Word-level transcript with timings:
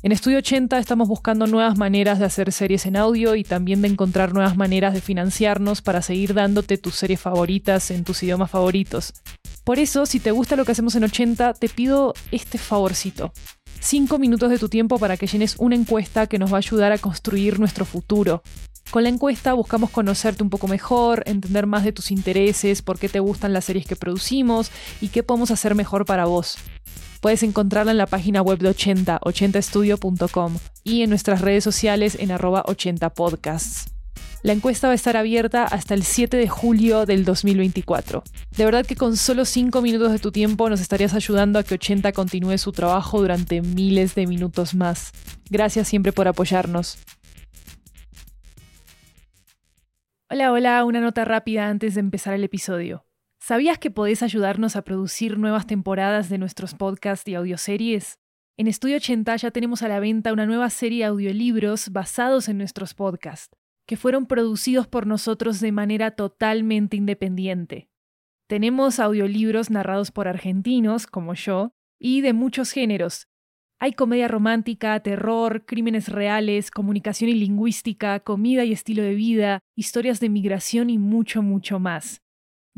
En 0.00 0.12
Estudio 0.12 0.38
80 0.38 0.78
estamos 0.78 1.08
buscando 1.08 1.48
nuevas 1.48 1.76
maneras 1.76 2.20
de 2.20 2.24
hacer 2.24 2.52
series 2.52 2.86
en 2.86 2.96
audio 2.96 3.34
y 3.34 3.42
también 3.42 3.82
de 3.82 3.88
encontrar 3.88 4.32
nuevas 4.32 4.56
maneras 4.56 4.94
de 4.94 5.00
financiarnos 5.00 5.82
para 5.82 6.02
seguir 6.02 6.34
dándote 6.34 6.78
tus 6.78 6.94
series 6.94 7.20
favoritas 7.20 7.90
en 7.90 8.04
tus 8.04 8.22
idiomas 8.22 8.48
favoritos. 8.48 9.12
Por 9.64 9.80
eso, 9.80 10.06
si 10.06 10.20
te 10.20 10.30
gusta 10.30 10.54
lo 10.54 10.64
que 10.64 10.70
hacemos 10.70 10.94
en 10.94 11.02
80, 11.02 11.54
te 11.54 11.68
pido 11.68 12.14
este 12.30 12.58
favorcito. 12.58 13.32
5 13.80 14.20
minutos 14.20 14.50
de 14.50 14.58
tu 14.58 14.68
tiempo 14.68 15.00
para 15.00 15.16
que 15.16 15.26
llenes 15.26 15.56
una 15.58 15.74
encuesta 15.74 16.28
que 16.28 16.38
nos 16.38 16.52
va 16.52 16.58
a 16.58 16.58
ayudar 16.58 16.92
a 16.92 16.98
construir 16.98 17.58
nuestro 17.58 17.84
futuro. 17.84 18.42
Con 18.90 19.02
la 19.02 19.10
encuesta 19.10 19.52
buscamos 19.52 19.90
conocerte 19.90 20.44
un 20.44 20.48
poco 20.48 20.68
mejor, 20.68 21.24
entender 21.26 21.66
más 21.66 21.84
de 21.84 21.92
tus 21.92 22.10
intereses, 22.10 22.82
por 22.82 22.98
qué 22.98 23.08
te 23.08 23.20
gustan 23.20 23.52
las 23.52 23.66
series 23.66 23.84
que 23.84 23.96
producimos 23.96 24.70
y 25.00 25.08
qué 25.08 25.22
podemos 25.22 25.50
hacer 25.50 25.74
mejor 25.74 26.06
para 26.06 26.24
vos. 26.24 26.56
Puedes 27.20 27.42
encontrarla 27.42 27.92
en 27.92 27.98
la 27.98 28.06
página 28.06 28.42
web 28.42 28.58
de 28.58 28.68
80, 28.68 29.20
80estudio.com 29.20 30.56
y 30.84 31.02
en 31.02 31.10
nuestras 31.10 31.40
redes 31.40 31.64
sociales 31.64 32.16
en 32.18 32.30
arroba 32.30 32.62
80podcasts. 32.64 33.90
La 34.44 34.52
encuesta 34.52 34.86
va 34.86 34.92
a 34.92 34.94
estar 34.94 35.16
abierta 35.16 35.64
hasta 35.64 35.94
el 35.94 36.04
7 36.04 36.36
de 36.36 36.48
julio 36.48 37.06
del 37.06 37.24
2024. 37.24 38.22
De 38.56 38.64
verdad 38.64 38.86
que 38.86 38.94
con 38.94 39.16
solo 39.16 39.44
5 39.44 39.82
minutos 39.82 40.12
de 40.12 40.20
tu 40.20 40.30
tiempo 40.30 40.70
nos 40.70 40.80
estarías 40.80 41.12
ayudando 41.14 41.58
a 41.58 41.64
que 41.64 41.74
80 41.74 42.12
continúe 42.12 42.56
su 42.58 42.70
trabajo 42.70 43.20
durante 43.20 43.62
miles 43.62 44.14
de 44.14 44.28
minutos 44.28 44.76
más. 44.76 45.10
Gracias 45.50 45.88
siempre 45.88 46.12
por 46.12 46.28
apoyarnos. 46.28 46.98
Hola, 50.30 50.52
hola, 50.52 50.84
una 50.84 51.00
nota 51.00 51.24
rápida 51.24 51.68
antes 51.68 51.94
de 51.94 52.00
empezar 52.00 52.34
el 52.34 52.44
episodio. 52.44 53.07
¿Sabías 53.48 53.78
que 53.78 53.90
podés 53.90 54.22
ayudarnos 54.22 54.76
a 54.76 54.82
producir 54.82 55.38
nuevas 55.38 55.66
temporadas 55.66 56.28
de 56.28 56.36
nuestros 56.36 56.74
podcasts 56.74 57.26
y 57.28 57.34
audioseries? 57.34 58.18
En 58.58 58.66
Estudio 58.66 58.96
80 58.96 59.34
ya 59.36 59.50
tenemos 59.50 59.82
a 59.82 59.88
la 59.88 60.00
venta 60.00 60.34
una 60.34 60.44
nueva 60.44 60.68
serie 60.68 60.98
de 60.98 61.04
audiolibros 61.06 61.88
basados 61.88 62.50
en 62.50 62.58
nuestros 62.58 62.92
podcasts, 62.92 63.56
que 63.86 63.96
fueron 63.96 64.26
producidos 64.26 64.86
por 64.86 65.06
nosotros 65.06 65.60
de 65.60 65.72
manera 65.72 66.10
totalmente 66.10 66.98
independiente. 66.98 67.88
Tenemos 68.48 69.00
audiolibros 69.00 69.70
narrados 69.70 70.10
por 70.10 70.28
argentinos, 70.28 71.06
como 71.06 71.32
yo, 71.32 71.72
y 71.98 72.20
de 72.20 72.34
muchos 72.34 72.70
géneros. 72.70 73.28
Hay 73.80 73.94
comedia 73.94 74.28
romántica, 74.28 75.00
terror, 75.00 75.64
crímenes 75.64 76.10
reales, 76.10 76.70
comunicación 76.70 77.30
y 77.30 77.34
lingüística, 77.34 78.20
comida 78.20 78.66
y 78.66 78.74
estilo 78.74 79.02
de 79.02 79.14
vida, 79.14 79.60
historias 79.74 80.20
de 80.20 80.28
migración 80.28 80.90
y 80.90 80.98
mucho, 80.98 81.40
mucho 81.40 81.78
más. 81.78 82.20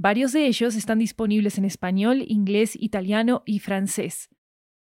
Varios 0.02 0.32
de 0.32 0.46
ellos 0.46 0.76
están 0.76 0.98
disponibles 0.98 1.58
en 1.58 1.66
español, 1.66 2.24
inglés, 2.26 2.74
italiano 2.74 3.42
y 3.44 3.58
francés. 3.58 4.30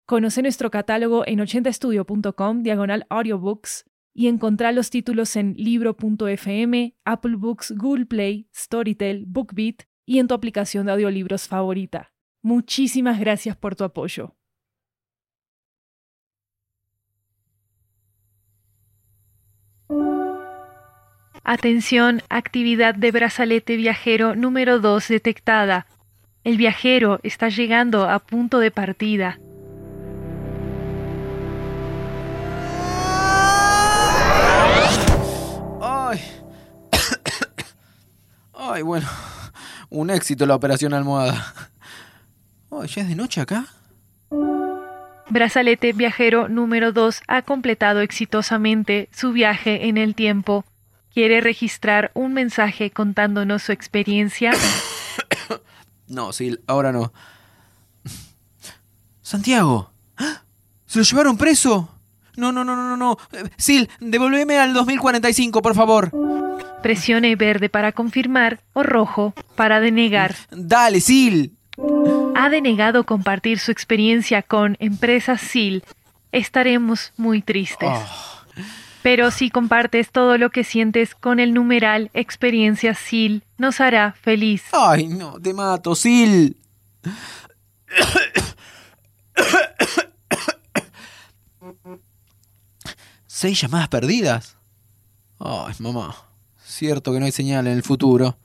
Conoce 0.05 0.41
nuestro 0.41 0.69
catálogo 0.69 1.25
en 1.25 1.39
80estudio.com 1.39 2.63
diagonal 2.63 3.05
audiobooks 3.09 3.85
y 4.13 4.27
encontrá 4.27 4.73
los 4.73 4.89
títulos 4.89 5.37
en 5.37 5.53
libro.fm, 5.53 6.97
Apple 7.05 7.37
Books, 7.37 7.73
Google 7.77 8.07
Play, 8.07 8.49
Storytel, 8.53 9.23
BookBeat 9.25 9.83
y 10.05 10.19
en 10.19 10.27
tu 10.27 10.33
aplicación 10.33 10.85
de 10.85 10.91
audiolibros 10.91 11.47
favorita. 11.47 12.11
Muchísimas 12.43 13.17
gracias 13.17 13.55
por 13.55 13.77
tu 13.77 13.85
apoyo. 13.85 14.35
Atención, 21.47 22.23
actividad 22.27 22.95
de 22.95 23.11
brazalete 23.11 23.75
viajero 23.75 24.35
número 24.35 24.79
2 24.79 25.07
detectada. 25.09 25.85
El 26.43 26.57
viajero 26.57 27.19
está 27.21 27.49
llegando 27.49 28.09
a 28.09 28.17
punto 28.17 28.57
de 28.57 28.71
partida. 28.71 29.37
Ay. 35.79 36.19
Ay, 38.55 38.81
bueno. 38.81 39.07
Un 39.91 40.09
éxito 40.09 40.47
la 40.47 40.55
operación 40.55 40.95
almohada. 40.95 41.53
Ay, 42.71 42.87
¿ya 42.87 43.03
es 43.03 43.07
de 43.07 43.15
noche 43.15 43.41
acá? 43.41 43.67
Brazalete 45.29 45.93
viajero 45.93 46.49
número 46.49 46.91
2 46.91 47.21
ha 47.27 47.43
completado 47.43 48.01
exitosamente 48.01 49.09
su 49.11 49.31
viaje 49.31 49.87
en 49.87 49.97
el 49.97 50.15
tiempo. 50.15 50.65
¿Quiere 51.15 51.39
registrar 51.39 52.11
un 52.13 52.33
mensaje 52.33 52.91
contándonos 52.91 53.63
su 53.63 53.71
experiencia? 53.71 54.51
No, 56.07 56.31
sí, 56.33 56.55
ahora 56.67 56.91
no. 56.91 57.11
Santiago. 59.23 59.89
¿Se 60.85 60.99
lo 60.99 61.03
llevaron 61.03 61.35
preso? 61.35 61.89
No, 62.37 62.51
no, 62.51 62.63
no, 62.63 62.75
no, 62.75 62.95
no. 62.95 63.17
Sil, 63.57 63.89
devolveme 63.99 64.59
al 64.59 64.75
2045, 64.75 65.63
por 65.63 65.73
favor. 65.73 66.11
Presione 66.83 67.35
verde 67.35 67.69
para 67.69 67.91
confirmar 67.91 68.59
o 68.73 68.83
rojo 68.83 69.33
para 69.55 69.79
denegar. 69.79 70.35
Dale, 70.51 71.01
Sil. 71.01 71.57
Ha 72.35 72.49
denegado 72.49 73.03
compartir 73.03 73.57
su 73.57 73.71
experiencia 73.71 74.43
con 74.43 74.77
Empresa 74.79 75.39
SIL. 75.39 75.83
Estaremos 76.31 77.13
muy 77.17 77.41
tristes. 77.41 77.89
Oh. 77.89 78.35
Pero 79.05 79.29
si 79.29 79.51
compartes 79.51 80.11
todo 80.11 80.39
lo 80.39 80.49
que 80.49 80.63
sientes 80.63 81.13
con 81.13 81.39
el 81.39 81.53
numeral 81.53 82.09
experiencia 82.15 82.95
SIL, 82.95 83.43
nos 83.59 83.79
hará 83.79 84.13
feliz. 84.13 84.63
Ay, 84.71 85.05
no, 85.05 85.39
te 85.39 85.53
mato, 85.53 85.93
Sil. 85.93 86.57
¿Seis 93.27 93.61
llamadas 93.61 93.89
perdidas? 93.89 94.57
Ay, 95.37 95.75
mamá. 95.77 96.15
Cierto 96.57 97.13
que 97.13 97.19
no 97.19 97.27
hay 97.27 97.31
señal 97.31 97.67
en 97.67 97.73
el 97.73 97.83
futuro. 97.83 98.39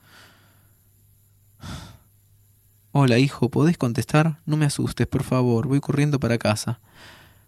Hola, 2.91 3.17
hijo, 3.17 3.49
¿podés 3.49 3.79
contestar? 3.79 4.41
No 4.45 4.57
me 4.57 4.67
asustes, 4.67 5.07
por 5.07 5.23
favor. 5.23 5.67
Voy 5.67 5.79
corriendo 5.79 6.19
para 6.19 6.37
casa. 6.37 6.79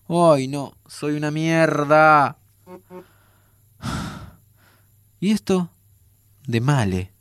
Ay, 0.10 0.48
no, 0.48 0.74
soy 0.88 1.16
una 1.16 1.30
mierda. 1.30 2.40
¿Y 5.20 5.32
esto? 5.32 5.70
De 6.48 6.60
Male. 6.60 7.12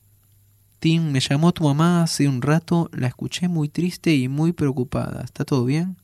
Tim, 0.79 1.13
me 1.13 1.21
llamó 1.21 1.53
tu 1.53 1.63
mamá 1.63 2.03
hace 2.03 2.27
un 2.27 2.43
rato, 2.43 2.91
la 2.93 3.07
escuché 3.07 3.47
muy 3.47 3.69
triste 3.69 4.15
y 4.15 4.27
muy 4.27 4.53
preocupada. 4.53 5.23
¿Está 5.23 5.45
todo 5.45 5.65
bien? 5.65 5.97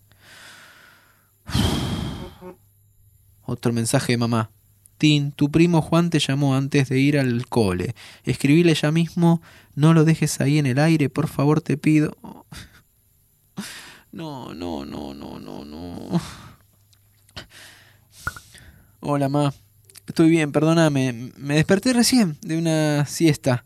Otro 3.44 3.72
mensaje 3.72 4.12
de 4.12 4.18
mamá. 4.18 4.50
Tim, 4.98 5.32
tu 5.32 5.50
primo 5.50 5.82
Juan 5.82 6.10
te 6.10 6.20
llamó 6.20 6.54
antes 6.54 6.88
de 6.88 6.98
ir 6.98 7.18
al 7.18 7.46
cole. 7.48 7.94
Escribile 8.24 8.74
ya 8.74 8.92
mismo, 8.92 9.42
no 9.74 9.94
lo 9.94 10.04
dejes 10.04 10.40
ahí 10.40 10.58
en 10.58 10.66
el 10.66 10.78
aire, 10.78 11.08
por 11.08 11.28
favor 11.28 11.60
te 11.60 11.76
pido. 11.76 12.16
No, 14.10 14.54
no, 14.54 14.86
no, 14.86 15.12
no, 15.12 15.38
no, 15.38 15.66
no. 15.66 16.20
Hola, 19.00 19.28
ma. 19.28 19.54
Estoy 20.08 20.28
bien, 20.28 20.50
perdóname. 20.50 21.32
Me 21.36 21.54
desperté 21.54 21.92
recién 21.92 22.36
de 22.40 22.58
una 22.58 23.06
siesta. 23.06 23.64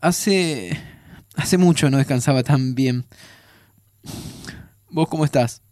Hace. 0.00 0.80
Hace 1.36 1.58
mucho 1.58 1.90
no 1.90 1.98
descansaba 1.98 2.42
tan 2.42 2.74
bien. 2.74 3.06
¿Vos 4.88 5.08
cómo 5.08 5.26
estás? 5.26 5.62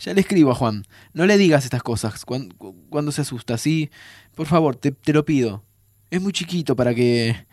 Ya 0.00 0.12
le 0.12 0.20
escribo 0.20 0.50
a 0.50 0.54
Juan. 0.54 0.86
No 1.14 1.24
le 1.24 1.38
digas 1.38 1.64
estas 1.64 1.82
cosas 1.82 2.24
cuando, 2.26 3.12
se 3.12 3.22
asusta, 3.22 3.56
¿sí? 3.56 3.90
Por 4.34 4.46
favor, 4.46 4.76
te, 4.76 4.94
lo 5.12 5.24
pido. 5.24 5.64
Es 6.10 6.20
muy 6.20 6.32
chiquito 6.32 6.76
para 6.76 6.94
que. 6.94 7.46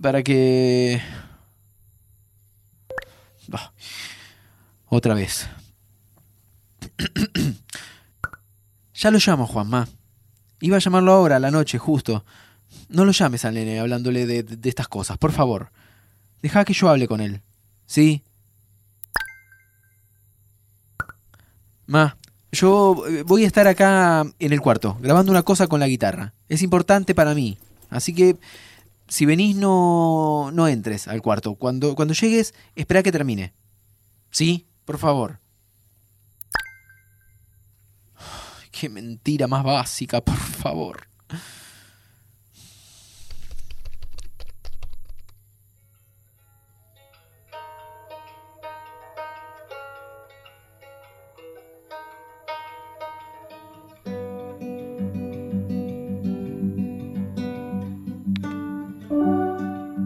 para 0.00 0.22
que. 0.22 1.00
Otra 4.90 5.14
vez. 5.14 5.48
ya 8.92 9.10
lo 9.12 9.18
llamo, 9.24 9.46
Juanma. 9.46 9.88
Iba 10.60 10.76
a 10.76 10.80
llamarlo 10.80 11.12
ahora, 11.12 11.36
a 11.36 11.38
la 11.38 11.52
noche, 11.52 11.78
justo. 11.78 12.24
No 12.88 13.04
lo 13.04 13.12
llames 13.12 13.44
al 13.44 13.54
nene 13.54 13.78
hablándole 13.78 14.26
de, 14.26 14.42
de, 14.42 14.68
estas 14.68 14.88
cosas, 14.88 15.16
por 15.16 15.30
favor. 15.30 15.70
Deja 16.42 16.64
que 16.64 16.74
yo 16.74 16.88
hable 16.88 17.06
con 17.06 17.20
él. 17.20 17.40
¿Sí? 17.86 18.24
Ma, 21.86 22.16
yo 22.50 23.06
eh, 23.06 23.22
voy 23.22 23.44
a 23.44 23.46
estar 23.46 23.68
acá 23.68 24.24
en 24.40 24.52
el 24.52 24.60
cuarto, 24.60 24.98
grabando 25.00 25.30
una 25.30 25.44
cosa 25.44 25.68
con 25.68 25.78
la 25.78 25.86
guitarra. 25.86 26.34
Es 26.48 26.62
importante 26.62 27.14
para 27.14 27.32
mí. 27.32 27.58
Así 27.90 28.12
que, 28.12 28.36
si 29.06 29.24
venís, 29.24 29.54
no, 29.54 30.50
no 30.52 30.66
entres 30.66 31.06
al 31.06 31.22
cuarto. 31.22 31.54
Cuando, 31.54 31.94
cuando 31.94 32.12
llegues, 32.12 32.54
espera 32.74 33.04
que 33.04 33.12
termine. 33.12 33.54
¿Sí? 34.32 34.66
Por 34.84 34.98
favor. 34.98 35.40
Qué 38.70 38.88
mentira 38.88 39.46
más 39.46 39.62
básica, 39.62 40.20
por 40.20 40.36
favor. 40.36 41.10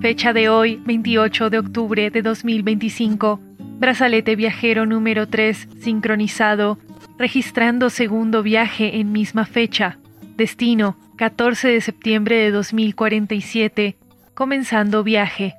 fecha 0.04 0.34
de 0.34 0.50
hoy, 0.50 0.82
28 0.84 1.48
de 1.48 1.58
octubre 1.58 2.10
de 2.10 2.20
2025. 2.20 3.40
Brazalete 3.78 4.36
viajero 4.36 4.86
número 4.86 5.28
3, 5.28 5.68
sincronizado. 5.80 6.78
Registrando 7.18 7.90
segundo 7.90 8.42
viaje 8.42 8.96
en 8.98 9.12
misma 9.12 9.46
fecha. 9.46 9.98
Destino, 10.36 10.96
14 11.16 11.68
de 11.68 11.80
septiembre 11.80 12.36
de 12.36 12.50
2047. 12.50 13.96
Comenzando 14.34 15.04
viaje. 15.04 15.56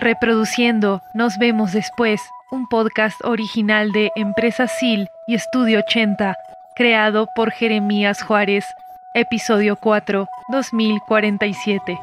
Reproduciendo 0.00 1.02
Nos 1.14 1.38
vemos 1.38 1.72
después, 1.72 2.20
un 2.52 2.68
podcast 2.68 3.20
original 3.24 3.90
de 3.92 4.10
Empresa 4.14 4.68
SIL 4.68 5.08
y 5.26 5.34
Estudio 5.34 5.80
80, 5.80 6.36
creado 6.76 7.26
por 7.34 7.50
Jeremías 7.50 8.22
Juárez, 8.22 8.64
episodio 9.14 9.74
4, 9.74 10.28
2047. 10.50 11.98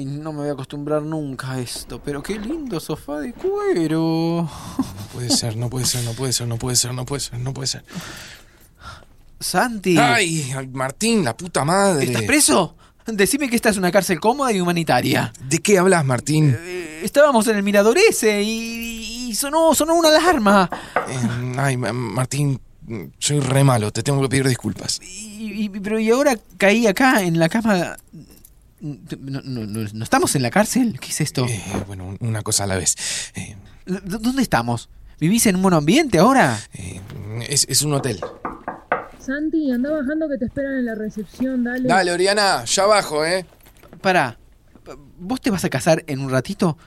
Ay, 0.00 0.06
no 0.06 0.32
me 0.32 0.38
voy 0.38 0.48
a 0.48 0.52
acostumbrar 0.52 1.02
nunca 1.02 1.52
a 1.52 1.60
esto, 1.60 2.00
pero 2.02 2.22
qué 2.22 2.38
lindo 2.38 2.80
sofá 2.80 3.18
de 3.20 3.34
cuero. 3.34 4.48
No 4.48 5.06
puede 5.12 5.28
ser, 5.28 5.58
no 5.58 5.68
puede 5.68 5.84
ser, 5.84 6.02
no 6.04 6.12
puede 6.14 6.32
ser, 6.32 6.46
no 6.48 6.56
puede 6.56 6.74
ser, 6.76 6.94
no 6.94 7.04
puede 7.04 7.20
ser, 7.20 7.38
no 7.38 7.52
puede 7.52 7.66
ser. 7.66 7.84
Santi, 9.38 9.98
¡Ay! 9.98 10.50
Martín, 10.72 11.22
la 11.22 11.36
puta 11.36 11.66
madre. 11.66 12.06
¿estás 12.06 12.22
preso? 12.22 12.74
Decime 13.06 13.50
que 13.50 13.56
esta 13.56 13.68
es 13.68 13.76
una 13.76 13.92
cárcel 13.92 14.18
cómoda 14.20 14.50
y 14.52 14.60
humanitaria. 14.62 15.34
¿De 15.48 15.58
qué 15.58 15.78
hablas, 15.78 16.02
Martín? 16.06 16.56
Eh, 16.58 17.00
estábamos 17.04 17.46
en 17.48 17.56
el 17.56 17.62
mirador 17.62 17.98
ese 17.98 18.40
y, 18.42 19.28
y 19.28 19.34
sonó, 19.34 19.74
sonó 19.74 19.96
una 19.96 20.08
alarma. 20.08 20.70
Eh, 21.08 21.54
ay, 21.58 21.76
Ma- 21.76 21.92
Martín, 21.92 22.58
soy 23.18 23.40
re 23.40 23.64
malo, 23.64 23.92
te 23.92 24.02
tengo 24.02 24.22
que 24.22 24.28
pedir 24.30 24.48
disculpas. 24.48 24.98
Y, 25.02 25.64
y- 25.64 25.68
pero 25.68 25.98
y 26.00 26.08
ahora 26.10 26.38
caí 26.56 26.86
acá 26.86 27.22
en 27.22 27.38
la 27.38 27.50
cama. 27.50 27.96
No, 28.80 29.40
no- 29.44 29.66
no- 29.66 29.88
no 29.92 30.04
estamos 30.04 30.34
en 30.36 30.42
la 30.42 30.50
cárcel. 30.50 30.98
¿Qué 31.00 31.08
es 31.08 31.20
esto? 31.20 31.46
Eh, 31.46 31.62
bueno, 31.86 32.16
una 32.20 32.42
cosa 32.42 32.64
a 32.64 32.66
la 32.66 32.76
vez. 32.76 32.94
Eh, 33.34 33.56
¿D- 33.86 34.00
¿Dónde 34.20 34.42
estamos? 34.42 34.88
¿Vivís 35.18 35.46
en 35.46 35.56
un 35.56 35.62
monoambiente 35.62 36.18
ahora? 36.18 36.58
eh, 36.74 37.00
es, 37.48 37.66
es 37.68 37.82
un 37.82 37.92
hotel. 37.92 38.20
Santi, 39.18 39.70
anda 39.70 39.90
bajando 39.90 40.28
que 40.28 40.38
te 40.38 40.46
esperan 40.46 40.78
en 40.78 40.86
la 40.86 40.94
recepción, 40.94 41.62
dale. 41.64 41.86
Dale, 41.88 42.10
Oriana, 42.12 42.64
ya 42.64 42.84
abajo, 42.84 43.24
¿eh? 43.24 43.44
Pará. 44.00 44.38
¿Vos 45.18 45.40
te 45.42 45.50
vas 45.50 45.64
a 45.64 45.68
casar 45.68 46.02
en 46.06 46.20
un 46.20 46.30
ratito? 46.30 46.78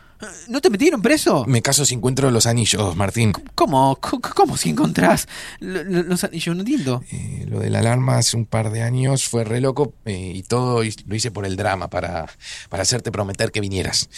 ¿No 0.48 0.62
te 0.62 0.70
metieron 0.70 1.02
preso? 1.02 1.46
Me 1.48 1.62
caso 1.62 1.86
si 1.86 1.96
encuentro 1.96 2.30
los 2.32 2.46
anillos, 2.46 2.96
Martín. 2.96 3.32
¿Cómo? 3.56 3.96
¿Cómo, 4.02 4.22
cómo 4.22 4.58
si 4.58 4.70
encontrás 4.70 5.28
lo- 5.60 5.84
lo- 5.84 6.04
los 6.04 6.24
anillos? 6.24 6.56
No 6.56 6.62
entiendo. 6.62 7.04
Eh, 7.12 7.46
lo 7.48 7.60
de 7.60 7.70
la 7.70 7.80
alarma 7.80 8.18
hace 8.18 8.36
un 8.38 8.46
par 8.46 8.72
de 8.72 8.82
años 8.84 9.26
fue 9.28 9.44
re 9.44 9.62
loco 9.62 9.94
eh, 10.06 10.32
y 10.36 10.44
todo 10.44 10.82
lo 10.84 11.16
hice 11.16 11.32
por 11.32 11.46
el 11.46 11.56
drama, 11.56 11.90
para, 11.90 12.28
para 12.70 12.84
hacerte 12.84 13.12
prometer 13.12 13.52
que 13.52 13.62
vinieras. 13.62 14.10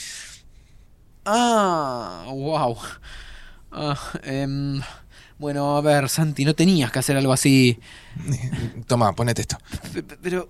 Ah, 1.26 2.26
wow. 2.30 2.78
Ah, 3.72 3.98
em, 4.24 4.82
bueno, 5.38 5.76
a 5.78 5.82
ver, 5.82 6.08
Santi, 6.10 6.46
no 6.46 6.54
tenías 6.54 6.92
que 6.92 7.00
hacer 7.00 7.18
algo 7.18 7.34
así. 7.34 7.80
Toma, 8.88 9.14
ponete 9.14 9.42
esto. 9.42 9.58
Pero, 10.22 10.50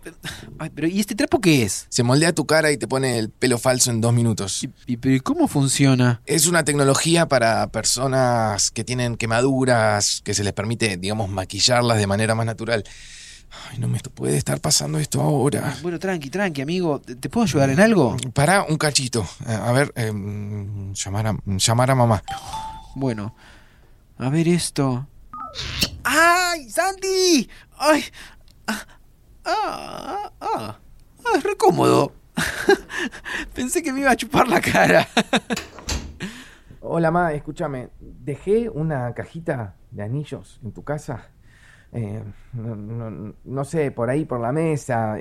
ay, 0.60 0.70
pero 0.74 0.88
¿y 0.88 1.00
este 1.00 1.16
trapo 1.16 1.40
qué 1.42 1.64
es? 1.64 1.88
Se 1.90 2.04
moldea 2.04 2.34
tu 2.34 2.46
cara 2.46 2.72
y 2.72 2.78
te 2.78 2.88
pone 2.88 3.18
el 3.18 3.30
pelo 3.30 3.58
falso 3.58 3.92
en 3.92 4.02
dos 4.02 4.14
minutos. 4.14 4.64
¿Y, 4.64 4.70
y- 4.86 4.98
pero 4.98 5.22
cómo 5.24 5.48
funciona? 5.48 6.22
Es 6.26 6.48
una 6.48 6.64
tecnología 6.64 7.28
para 7.28 7.68
personas 7.72 8.72
que 8.72 8.84
tienen 8.84 9.16
quemaduras, 9.18 10.22
que 10.24 10.34
se 10.34 10.44
les 10.44 10.54
permite, 10.54 10.98
digamos, 10.98 11.30
maquillarlas 11.30 11.98
de 11.98 12.08
manera 12.08 12.36
más 12.36 12.46
natural. 12.46 12.84
Ay, 13.72 13.80
no 13.80 13.88
me 13.88 14.00
puede 14.00 14.38
estar 14.38 14.60
pasando 14.60 15.00
esto 15.00 15.22
ahora. 15.22 15.76
Bueno, 15.82 15.98
tranqui, 15.98 16.30
tranqui, 16.30 16.62
amigo. 16.62 17.00
¿Te, 17.00 17.30
puedo 17.30 17.46
ayudar 17.46 17.70
en 17.70 17.80
algo? 17.80 18.18
Para 18.34 18.64
un 18.64 18.78
cachito. 18.78 19.28
Eh, 19.48 19.54
A 19.54 19.72
ver, 19.72 19.94
llamar, 19.96 21.28
a, 21.28 21.38
llamar 21.46 21.92
a 21.92 21.96
mamá. 21.96 22.24
Bueno, 22.96 23.34
a 24.18 24.30
ver 24.30 24.48
esto. 24.48 25.08
¡Ay, 26.04 26.70
Santi! 26.70 27.50
¡Ay! 27.78 28.04
¡Ah! 28.68 28.86
¡Ah! 29.46 30.32
¡Ah! 30.42 30.80
ah, 31.26 31.38
es 31.38 31.44
re 31.44 31.56
cómodo! 31.58 32.14
Pensé 33.54 33.82
que 33.82 33.94
me 33.94 34.02
iba 34.02 34.12
a 34.12 34.16
chupar 34.16 34.48
la 34.48 34.62
cara. 34.62 35.08
Hola, 36.82 37.12
ma, 37.12 37.34
escúchame. 37.34 37.90
Dejé 38.00 38.70
una 38.70 39.14
cajita 39.14 39.76
de 39.92 40.04
anillos 40.04 40.60
en 40.64 40.72
tu 40.72 40.84
casa. 40.84 41.30
Eh, 41.92 42.24
no, 42.54 43.64
sé, 43.64 43.92
por 43.92 44.10
ahí, 44.10 44.26
por 44.26 44.40
la 44.40 44.52
mesa. 44.52 45.18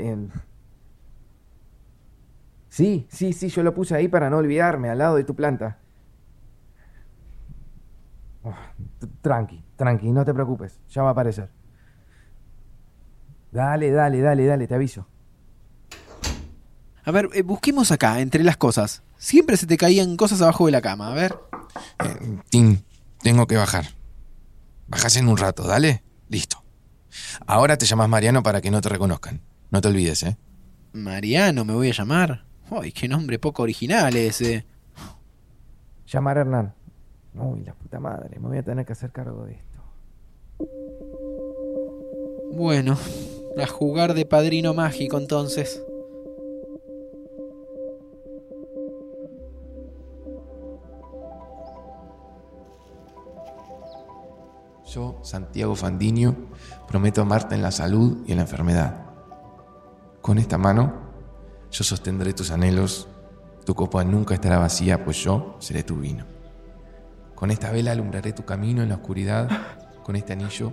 Sí, 2.69 3.07
sí, 3.09 3.33
sí, 3.33 3.49
yo 3.49 3.63
lo 3.63 3.73
puse 3.73 3.95
ahí 3.95 4.09
para 4.09 4.29
no 4.29 4.39
olvidarme, 4.39 4.91
al 4.91 4.99
lado 4.99 5.17
de 5.17 5.25
tu 5.25 5.35
planta. 5.35 5.79
Oh, 8.45 8.55
tranqui, 9.23 9.65
tranqui, 9.77 10.13
no 10.13 10.25
te 10.25 10.35
preocupes, 10.35 10.79
ya 10.91 11.03
va 11.03 11.09
a 11.09 11.13
aparecer. 11.13 11.49
Dale, 13.51 13.91
dale, 13.91 14.21
dale, 14.21 14.45
dale, 14.45 14.67
te 14.67 14.75
aviso. 14.75 15.07
A 17.05 17.11
ver, 17.11 17.29
eh, 17.35 17.43
busquemos 17.43 17.91
acá, 17.91 18.21
entre 18.21 18.45
las 18.45 18.57
cosas. 18.57 19.03
Siempre 19.17 19.57
se 19.57 19.67
te 19.67 19.77
caían 19.77 20.17
cosas 20.17 20.43
abajo 20.43 20.67
de 20.67 20.73
la 20.73 20.83
cama. 20.83 21.09
A 21.09 21.15
ver. 21.15 21.39
Eh, 22.05 22.39
Tim, 22.51 22.83
tengo 23.23 23.47
que 23.47 23.57
bajar. 23.57 23.87
Bajás 24.89 25.17
en 25.17 25.29
un 25.29 25.37
rato, 25.37 25.67
dale. 25.67 26.03
Listo. 26.29 26.63
Ahora 27.47 27.79
te 27.79 27.87
llamas 27.87 28.09
Mariano 28.09 28.43
para 28.43 28.61
que 28.61 28.71
no 28.71 28.81
te 28.81 28.89
reconozcan. 28.89 29.41
No 29.71 29.81
te 29.81 29.89
olvides, 29.89 30.23
¿eh? 30.25 30.37
Mariano 30.93 31.65
me 31.65 31.75
voy 31.75 31.91
a 31.91 31.93
llamar. 31.93 32.45
Ay, 32.71 32.93
qué 32.93 33.09
nombre 33.09 33.39
poco 33.39 33.63
original 33.63 34.15
ese. 34.17 34.67
Llamar 36.07 36.39
a 36.39 36.41
Hernán. 36.43 36.75
Uy, 37.37 37.65
la 37.65 37.75
puta 37.75 37.99
madre, 37.99 38.39
me 38.39 38.49
voy 38.49 38.59
a 38.59 38.63
tener 38.63 38.87
que 38.87 38.93
hacer 38.93 39.11
cargo 39.11 39.45
de 39.45 39.55
esto. 39.55 39.79
Bueno, 42.53 42.97
a 43.61 43.67
jugar 43.67 44.15
de 44.15 44.25
padrino 44.25 44.73
mágico 44.75 45.19
entonces. 45.19 45.83
Yo, 54.87 55.19
Santiago 55.23 55.75
Fandiño, 55.75 56.37
prometo 56.87 57.23
amarte 57.23 57.57
en 57.57 57.63
la 57.63 57.73
salud 57.73 58.19
y 58.27 58.31
en 58.31 58.37
la 58.37 58.43
enfermedad. 58.43 59.07
Con 60.23 60.39
esta 60.39 60.57
mano, 60.57 60.95
yo 61.73 61.83
sostendré 61.83 62.33
tus 62.33 62.53
anhelos, 62.53 63.09
tu 63.67 63.75
copa 63.75 64.05
nunca 64.05 64.35
estará 64.35 64.59
vacía, 64.59 65.05
pues 65.05 65.17
yo 65.17 65.57
seré 65.59 65.83
tu 65.83 65.97
vino. 65.97 66.34
Con 67.35 67.51
esta 67.51 67.71
vela 67.71 67.93
alumbraré 67.93 68.33
tu 68.33 68.45
camino 68.45 68.83
en 68.83 68.89
la 68.89 68.97
oscuridad, 68.97 69.49
con 70.03 70.17
este 70.17 70.33
anillo, 70.33 70.73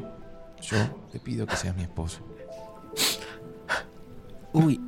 yo 0.62 0.78
te 1.12 1.20
pido 1.20 1.48
que 1.48 1.56
seas 1.56 1.76
mi 1.76 1.84
esposo. 1.84 2.22
Uy, 4.54 4.80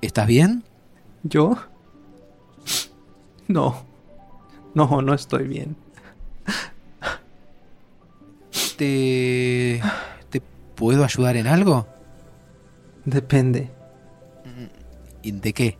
¿estás 0.00 0.26
bien? 0.26 0.64
¿Yo? 1.22 1.56
No. 3.48 3.84
No, 4.74 5.00
no 5.00 5.14
estoy 5.14 5.48
bien. 5.48 5.76
¿Te... 8.76 9.80
¿Te 10.28 10.42
puedo 10.74 11.04
ayudar 11.04 11.36
en 11.36 11.46
algo? 11.46 11.86
Depende. 13.04 13.70
¿Y 15.22 15.32
¿De 15.32 15.52
qué? 15.52 15.78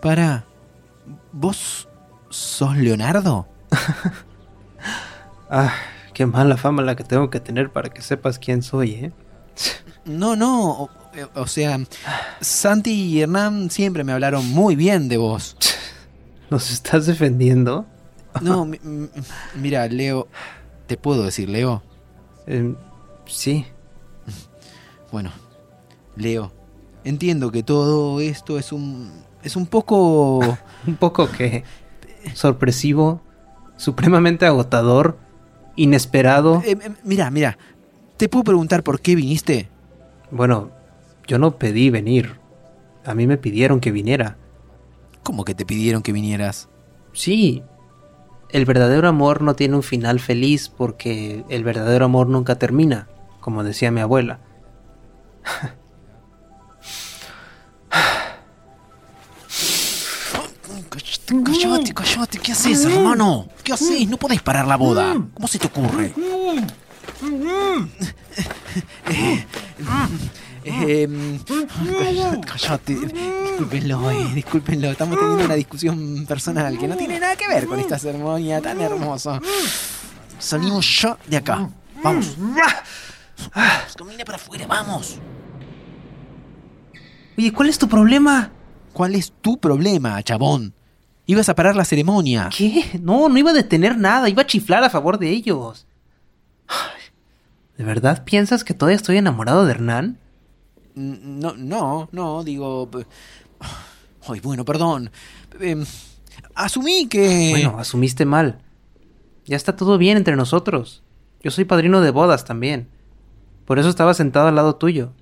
Para... 0.00 0.44
¿Vos 1.32 1.88
sos 2.32 2.76
Leonardo? 2.76 3.46
Ah, 5.54 5.74
qué 6.14 6.24
mala 6.24 6.56
fama 6.56 6.80
la 6.82 6.96
que 6.96 7.04
tengo 7.04 7.28
que 7.28 7.38
tener 7.40 7.70
para 7.70 7.90
que 7.90 8.00
sepas 8.00 8.38
quién 8.38 8.62
soy, 8.62 8.92
¿eh? 8.92 9.12
No, 10.06 10.34
no, 10.34 10.70
o, 10.84 10.90
o 11.34 11.46
sea, 11.46 11.78
Santi 12.40 12.90
y 12.90 13.20
Hernán 13.20 13.70
siempre 13.70 14.02
me 14.02 14.12
hablaron 14.12 14.48
muy 14.48 14.76
bien 14.76 15.08
de 15.10 15.18
vos. 15.18 15.56
¿Nos 16.48 16.70
estás 16.70 17.04
defendiendo? 17.06 17.84
No, 18.40 18.64
mi- 18.64 18.78
mi- 18.82 19.10
mira, 19.56 19.86
Leo, 19.88 20.26
¿te 20.86 20.96
puedo 20.96 21.22
decir 21.24 21.50
Leo? 21.50 21.82
Em, 22.46 22.74
sí. 23.26 23.66
Bueno, 25.12 25.30
Leo, 26.16 26.50
entiendo 27.04 27.52
que 27.52 27.62
todo 27.62 28.20
esto 28.20 28.58
es 28.58 28.72
un... 28.72 29.12
es 29.42 29.54
un 29.54 29.66
poco... 29.66 30.56
Un 30.86 30.96
poco 30.96 31.30
que 31.30 31.62
sorpresivo, 32.34 33.20
supremamente 33.76 34.46
agotador, 34.46 35.18
inesperado. 35.76 36.62
Eh, 36.64 36.78
eh, 36.80 36.90
mira, 37.04 37.30
mira, 37.30 37.58
¿te 38.16 38.28
puedo 38.28 38.44
preguntar 38.44 38.82
por 38.82 39.00
qué 39.00 39.14
viniste? 39.14 39.68
Bueno, 40.30 40.70
yo 41.26 41.38
no 41.38 41.58
pedí 41.58 41.90
venir. 41.90 42.40
A 43.04 43.14
mí 43.14 43.26
me 43.26 43.38
pidieron 43.38 43.80
que 43.80 43.90
viniera. 43.90 44.36
¿Cómo 45.22 45.44
que 45.44 45.54
te 45.54 45.66
pidieron 45.66 46.02
que 46.02 46.12
vinieras? 46.12 46.68
Sí. 47.12 47.62
el 48.50 48.64
verdadero 48.64 49.08
amor 49.08 49.42
no 49.42 49.54
tiene 49.54 49.76
un 49.76 49.82
final 49.82 50.20
feliz 50.20 50.68
porque 50.68 51.44
el 51.48 51.64
verdadero 51.64 52.04
amor 52.06 52.26
nunca 52.26 52.56
termina, 52.56 53.08
como 53.40 53.64
decía 53.64 53.90
mi 53.90 54.00
abuela. 54.00 54.40
Cállate, 61.32 61.94
cállate, 61.94 61.94
cállate. 61.94 62.38
¿Qué 62.38 62.52
haces, 62.52 62.84
hermano? 62.84 63.48
¿Qué 63.64 63.72
haces? 63.72 64.06
No 64.08 64.18
podés 64.18 64.42
parar 64.42 64.66
la 64.66 64.76
boda. 64.76 65.14
¿Cómo 65.32 65.48
se 65.48 65.58
te 65.58 65.66
ocurre? 65.66 66.12
Eh, 70.64 70.64
eh, 70.64 71.08
cállate, 71.46 72.46
cállate. 72.46 72.94
Discúlpenlo, 72.94 74.10
eh, 74.10 74.30
discúlpenlo. 74.34 74.90
Estamos 74.90 75.18
teniendo 75.18 75.44
una 75.44 75.54
discusión 75.54 76.26
personal 76.26 76.78
que 76.78 76.86
no 76.86 76.96
tiene 76.96 77.18
nada 77.18 77.34
que 77.34 77.48
ver 77.48 77.66
con 77.66 77.80
esta 77.80 77.98
ceremonia 77.98 78.60
tan 78.60 78.80
hermosa. 78.80 79.40
Salimos 80.38 81.00
ya 81.00 81.16
de 81.26 81.36
acá. 81.38 81.68
Vamos. 82.02 82.36
Vamos, 83.54 83.96
camina 83.96 84.24
para 84.24 84.36
afuera, 84.36 84.66
vamos. 84.66 85.18
Oye, 87.36 87.52
¿cuál 87.52 87.70
es 87.70 87.78
tu 87.78 87.88
problema? 87.88 88.52
¿Cuál 88.92 89.14
es 89.14 89.32
tu 89.40 89.58
problema, 89.58 90.22
chabón? 90.22 90.74
Ibas 91.26 91.48
a 91.48 91.54
parar 91.54 91.76
la 91.76 91.84
ceremonia. 91.84 92.50
¿Qué? 92.56 92.84
No, 93.00 93.28
no 93.28 93.38
iba 93.38 93.50
a 93.50 93.54
detener 93.54 93.96
nada, 93.96 94.28
iba 94.28 94.42
a 94.42 94.46
chiflar 94.46 94.82
a 94.84 94.90
favor 94.90 95.18
de 95.18 95.30
ellos. 95.30 95.86
¿De 97.76 97.84
verdad 97.84 98.24
piensas 98.24 98.64
que 98.64 98.74
todavía 98.74 98.96
estoy 98.96 99.16
enamorado 99.16 99.64
de 99.64 99.72
Hernán? 99.72 100.18
No, 100.94 101.54
no, 101.56 102.08
no, 102.12 102.44
digo... 102.44 102.88
Ay, 104.28 104.40
bueno, 104.40 104.64
perdón. 104.64 105.10
Em, 105.58 105.84
asumí 106.54 107.06
que... 107.08 107.50
Bueno, 107.50 107.76
asumiste 107.78 108.24
mal. 108.24 108.58
Ya 109.46 109.56
está 109.56 109.74
todo 109.74 109.98
bien 109.98 110.16
entre 110.16 110.36
nosotros. 110.36 111.02
Yo 111.42 111.50
soy 111.50 111.64
padrino 111.64 112.00
de 112.00 112.10
bodas 112.10 112.44
también. 112.44 112.88
Por 113.64 113.78
eso 113.78 113.88
estaba 113.88 114.14
sentado 114.14 114.48
al 114.48 114.54
lado 114.54 114.76
tuyo. 114.76 115.12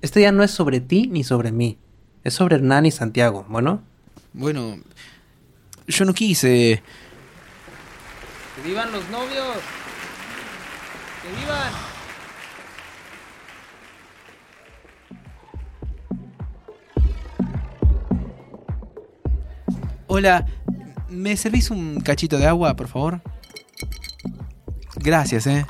Este 0.00 0.20
día 0.20 0.32
no 0.32 0.42
es 0.42 0.50
sobre 0.50 0.80
ti 0.80 1.08
ni 1.08 1.24
sobre 1.24 1.52
mí. 1.52 1.78
Es 2.24 2.34
sobre 2.34 2.56
Hernán 2.56 2.86
y 2.86 2.90
Santiago, 2.90 3.46
¿bueno? 3.48 3.82
Bueno, 4.32 4.78
yo 5.86 6.04
no 6.04 6.14
quise... 6.14 6.82
¡Que 8.56 8.68
vivan 8.68 8.92
los 8.92 9.08
novios! 9.08 9.56
¡Que 11.22 11.40
vivan! 11.40 11.72
Hola, 20.10 20.46
¿me 21.08 21.36
servís 21.36 21.70
un 21.70 22.00
cachito 22.00 22.38
de 22.38 22.46
agua, 22.46 22.74
por 22.74 22.88
favor? 22.88 23.20
Gracias, 24.96 25.46
eh. 25.46 25.66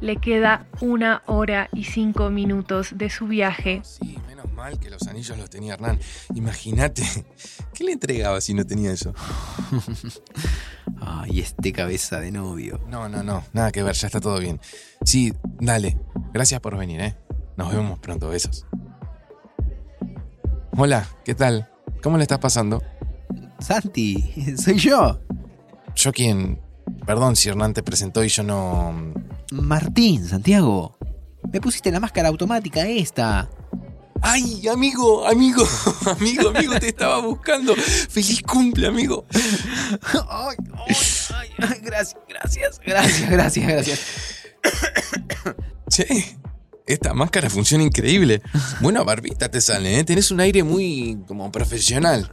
Le 0.00 0.16
queda 0.16 0.66
una 0.80 1.22
hora 1.26 1.68
y 1.72 1.84
cinco 1.84 2.30
minutos 2.30 2.96
de 2.96 3.10
su 3.10 3.26
viaje. 3.26 3.82
Sí, 3.84 4.16
mal 4.60 4.78
que 4.78 4.90
los 4.90 5.08
anillos 5.08 5.38
los 5.38 5.48
tenía 5.48 5.72
Hernán. 5.74 5.98
Imagínate, 6.34 7.02
¿qué 7.74 7.84
le 7.84 7.92
entregaba 7.92 8.42
si 8.42 8.52
no 8.52 8.66
tenía 8.66 8.92
eso? 8.92 9.14
Ay, 11.00 11.40
este 11.40 11.72
cabeza 11.72 12.20
de 12.20 12.30
novio. 12.30 12.78
No, 12.86 13.08
no, 13.08 13.22
no, 13.22 13.42
nada 13.54 13.72
que 13.72 13.82
ver, 13.82 13.94
ya 13.94 14.08
está 14.08 14.20
todo 14.20 14.38
bien. 14.38 14.60
Sí, 15.02 15.32
dale, 15.58 15.98
gracias 16.34 16.60
por 16.60 16.76
venir, 16.76 17.00
¿eh? 17.00 17.16
Nos 17.56 17.72
vemos 17.72 17.98
pronto, 18.00 18.28
besos. 18.28 18.66
Hola, 20.76 21.08
¿qué 21.24 21.34
tal? 21.34 21.70
¿Cómo 22.02 22.18
le 22.18 22.24
estás 22.24 22.38
pasando? 22.38 22.82
Santi, 23.60 24.56
soy 24.62 24.76
yo. 24.76 25.20
Yo 25.94 26.12
quien... 26.12 26.60
Perdón 27.06 27.34
si 27.34 27.48
Hernán 27.48 27.72
te 27.72 27.82
presentó 27.82 28.22
y 28.22 28.28
yo 28.28 28.42
no... 28.42 29.14
Martín, 29.52 30.26
Santiago. 30.26 30.98
Me 31.50 31.60
pusiste 31.62 31.90
la 31.90 31.98
máscara 31.98 32.28
automática 32.28 32.86
esta. 32.86 33.48
¡Ay, 34.22 34.68
amigo, 34.68 35.26
amigo, 35.26 35.66
amigo, 36.06 36.50
amigo, 36.50 36.78
te 36.78 36.88
estaba 36.88 37.20
buscando! 37.20 37.74
¡Feliz 37.74 38.42
cumple, 38.42 38.86
amigo! 38.86 39.26
Ay, 40.28 40.56
ay, 41.34 41.48
ay, 41.58 41.80
gracias, 41.82 42.20
gracias, 42.28 42.80
gracias, 42.84 43.30
gracias, 43.30 43.66
gracias. 43.66 44.00
Che, 45.88 46.36
esta 46.86 47.14
máscara 47.14 47.48
funciona 47.48 47.84
increíble. 47.84 48.42
Buena 48.80 49.02
barbita 49.02 49.50
te 49.50 49.60
sale, 49.60 49.98
¿eh? 49.98 50.04
Tenés 50.04 50.30
un 50.30 50.40
aire 50.40 50.62
muy 50.62 51.18
como 51.26 51.50
profesional. 51.50 52.30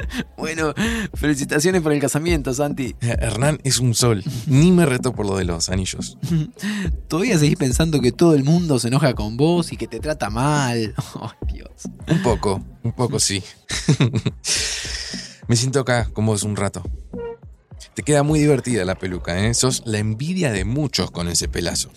Bueno, 0.36 0.74
felicitaciones 1.14 1.82
por 1.82 1.92
el 1.92 2.00
casamiento, 2.00 2.52
Santi. 2.52 2.96
Hernán 3.00 3.60
es 3.64 3.78
un 3.78 3.94
sol. 3.94 4.22
Ni 4.46 4.72
me 4.72 4.86
retó 4.86 5.12
por 5.12 5.26
lo 5.26 5.36
de 5.36 5.44
los 5.44 5.68
anillos. 5.68 6.18
Todavía 7.08 7.38
seguís 7.38 7.56
pensando 7.56 8.00
que 8.00 8.12
todo 8.12 8.34
el 8.34 8.44
mundo 8.44 8.78
se 8.78 8.88
enoja 8.88 9.14
con 9.14 9.36
vos 9.36 9.72
y 9.72 9.76
que 9.76 9.86
te 9.86 10.00
trata 10.00 10.30
mal. 10.30 10.94
Ay, 11.20 11.54
Dios. 11.54 11.70
Un 12.08 12.22
poco, 12.22 12.62
un 12.82 12.92
poco 12.92 13.20
sí. 13.20 13.42
me 15.48 15.56
siento 15.56 15.80
acá 15.80 16.08
con 16.12 16.26
vos 16.26 16.42
un 16.42 16.56
rato. 16.56 16.82
Te 17.94 18.02
queda 18.02 18.22
muy 18.22 18.40
divertida 18.40 18.84
la 18.84 18.94
peluca, 18.94 19.38
¿eh? 19.38 19.52
Sos 19.52 19.82
la 19.84 19.98
envidia 19.98 20.50
de 20.50 20.64
muchos 20.64 21.10
con 21.10 21.28
ese 21.28 21.48
pelazo. 21.48 21.90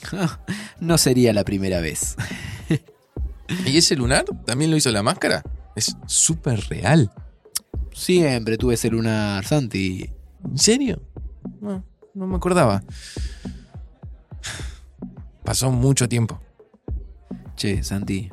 No 0.80 0.98
sería 0.98 1.32
la 1.32 1.46
primera 1.46 1.80
vez. 1.80 2.16
¿Y 3.66 3.78
ese 3.78 3.96
lunar 3.96 4.26
también 4.46 4.72
lo 4.72 4.78
hizo 4.78 4.92
la 4.92 5.04
máscara? 5.04 5.44
Es 5.76 5.96
súper 6.06 6.68
real. 6.70 7.12
Siempre 7.96 8.58
tuve 8.58 8.74
ese 8.74 8.90
lunar, 8.90 9.46
Santi. 9.46 10.10
¿En 10.44 10.58
serio? 10.58 11.02
No, 11.62 11.82
no 12.14 12.28
me 12.28 12.36
acordaba. 12.36 12.84
Pasó 15.44 15.72
mucho 15.72 16.10
tiempo. 16.10 16.40
Che, 17.56 17.84
Santi, 17.84 18.30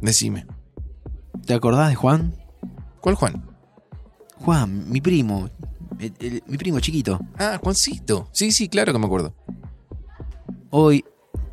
Decime. 0.00 0.46
¿te 1.46 1.52
acordás 1.54 1.88
de 1.88 1.94
Juan? 1.96 2.34
¿Cuál 3.00 3.16
Juan? 3.16 3.44
Juan, 4.36 4.88
mi 4.90 5.00
primo. 5.00 5.50
el- 5.98 6.14
el- 6.20 6.42
mi 6.46 6.56
primo 6.56 6.80
chiquito. 6.80 7.20
Ah, 7.38 7.58
Juancito. 7.62 8.28
Sí, 8.32 8.52
sí, 8.52 8.68
claro 8.68 8.92
que 8.92 8.98
me 8.98 9.04
acuerdo. 9.06 9.34
Hoy, 10.70 11.04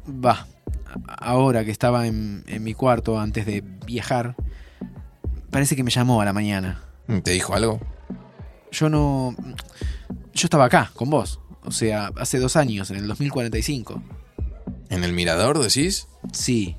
va, 0.08 0.48
ahora 1.18 1.66
que 1.66 1.72
estaba 1.72 2.08
en, 2.08 2.44
en 2.48 2.64
mi 2.64 2.74
cuarto 2.74 3.20
antes 3.20 3.46
de 3.46 3.62
viajar, 3.86 4.36
parece 5.50 5.76
que 5.76 5.84
me 5.84 5.92
llamó 5.92 6.22
a 6.22 6.26
la 6.26 6.32
mañana. 6.32 6.82
¿Te 7.24 7.32
dijo 7.32 7.54
algo? 7.54 7.80
Yo 8.72 8.90
no... 8.90 9.36
Yo 10.34 10.46
estaba 10.46 10.66
acá, 10.66 10.92
con 10.94 11.10
vos. 11.10 11.40
O 11.64 11.72
sea, 11.72 12.12
hace 12.18 12.40
dos 12.40 12.56
años, 12.56 12.92
en 12.92 12.98
el 12.98 13.08
2045. 13.08 14.02
¿En 14.90 15.04
el 15.04 15.14
mirador 15.14 15.60
decís? 15.60 16.08
Sí. 16.32 16.76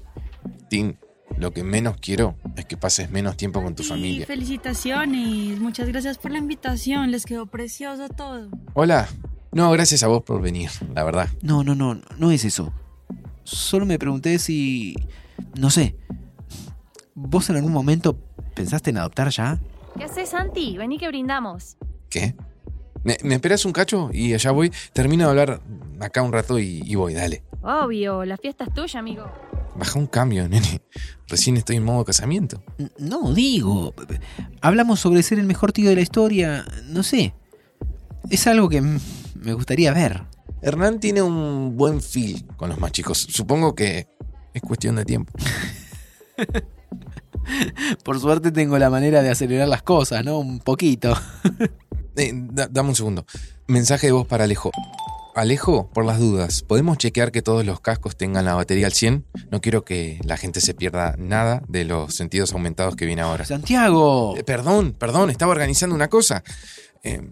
Tim, 0.71 0.95
lo 1.37 1.53
que 1.53 1.65
menos 1.65 1.97
quiero 2.01 2.37
es 2.57 2.65
que 2.67 2.77
pases 2.77 3.11
menos 3.11 3.37
tiempo 3.37 3.63
con 3.63 3.75
tu 3.75 3.83
Sí, 3.83 3.89
familia. 3.91 4.27
felicitaciones. 4.27 5.59
Muchas 5.61 5.89
gracias 5.89 6.19
por 6.19 6.31
la 6.31 6.39
invitación. 6.39 7.11
Les 7.11 7.25
quedó 7.25 7.47
precioso 7.47 8.09
todo. 8.09 8.49
Hola. 8.75 9.09
No, 9.51 9.71
gracias 9.71 10.03
a 10.03 10.09
vos 10.09 10.23
por 10.25 10.43
venir, 10.43 10.71
la 10.95 11.05
verdad. 11.05 11.29
No, 11.43 11.65
no, 11.65 11.75
no, 11.75 11.99
no 12.19 12.31
es 12.31 12.45
eso. 12.45 12.73
Solo 13.45 13.87
me 13.87 13.99
pregunté 13.99 14.39
si... 14.39 14.95
No 15.59 15.71
sé. 15.71 15.97
¿Vos 17.15 17.49
en 17.49 17.57
algún 17.57 17.73
momento 17.73 18.19
pensaste 18.55 18.91
en 18.91 18.99
adoptar 18.99 19.31
ya? 19.31 19.59
¿Qué 19.99 20.05
haces, 20.05 20.29
Santi? 20.29 20.79
Vení 20.79 20.97
que 20.97 21.09
brindamos. 21.09 21.77
¿Qué? 22.09 22.37
¿Me, 23.03 23.17
me 23.25 23.35
esperas 23.35 23.65
un 23.65 23.73
cacho? 23.73 24.11
Y 24.13 24.33
allá 24.33 24.53
voy. 24.53 24.73
Termino 24.93 25.25
de 25.25 25.31
hablar 25.31 25.61
acá 26.01 26.23
un 26.23 26.33
rato 26.33 26.59
y, 26.59 26.83
y 26.85 26.95
voy, 26.95 27.15
dale. 27.15 27.43
Obvio, 27.63 28.25
la 28.25 28.37
fiesta 28.37 28.65
es 28.65 28.73
tuya, 28.75 29.01
amigo. 29.01 29.29
Baja 29.75 29.99
un 29.99 30.07
cambio, 30.07 30.49
nene. 30.49 30.83
Recién 31.27 31.57
estoy 31.57 31.77
en 31.77 31.85
modo 31.85 32.05
casamiento. 32.05 32.63
No, 32.99 33.33
digo. 33.33 33.93
Hablamos 34.61 35.01
sobre 35.01 35.23
ser 35.23 35.41
el 35.41 35.47
mejor 35.47 35.73
tío 35.73 35.89
de 35.91 35.97
la 35.97 36.03
historia. 36.03 36.65
No 36.87 37.03
sé. 37.03 37.35
Es 38.31 38.47
algo 38.47 38.69
que 38.69 38.81
me 38.81 39.53
gustaría 39.53 39.93
ver. 39.93 40.23
Hernán 40.63 41.01
tiene 41.01 41.23
un 41.23 41.77
buen 41.77 42.01
feel 42.01 42.45
con 42.57 42.69
los 42.69 42.79
más 42.79 42.93
chicos. 42.93 43.19
Supongo 43.19 43.75
que 43.75 44.09
es 44.55 44.63
cuestión 44.63 44.97
de 44.97 45.05
tiempo. 45.05 45.33
Por 48.05 48.21
suerte 48.21 48.51
tengo 48.53 48.79
la 48.79 48.91
manera 48.91 49.23
de 49.23 49.31
acelerar 49.31 49.69
las 49.69 49.83
cosas, 49.83 50.25
¿no? 50.25 50.39
Un 50.39 50.61
poquito. 50.61 51.15
Eh, 52.21 52.33
da- 52.35 52.67
dame 52.69 52.89
un 52.89 52.95
segundo. 52.97 53.25
Mensaje 53.69 54.09
de 54.09 54.13
voz 54.13 54.27
para 54.27 54.43
Alejo. 54.43 54.73
Alejo, 55.37 55.89
por 55.95 56.05
las 56.05 56.19
dudas, 56.19 56.65
¿podemos 56.65 56.99
chequear 56.99 57.31
que 57.31 57.43
todos 57.43 57.65
los 57.65 57.79
cascos 57.79 58.17
tengan 58.17 58.45
la 58.45 58.55
batería 58.57 58.87
al 58.87 58.93
100? 58.93 59.25
No 59.53 59.61
quiero 59.61 59.85
que 59.85 60.19
la 60.25 60.37
gente 60.37 60.61
se 60.61 60.75
pierda 60.75 61.15
nada 61.17 61.63
de 61.69 61.85
los 61.85 62.17
sentidos 62.17 62.53
aumentados 62.55 62.97
que 62.97 63.07
viene 63.07 63.23
ahora. 63.23 63.45
Santiago. 63.45 64.35
Eh, 64.37 64.43
perdón, 64.43 64.97
perdón, 64.99 65.31
estaba 65.31 65.53
organizando 65.53 65.95
una 65.95 66.09
cosa. 66.09 66.43
Eh, 67.05 67.31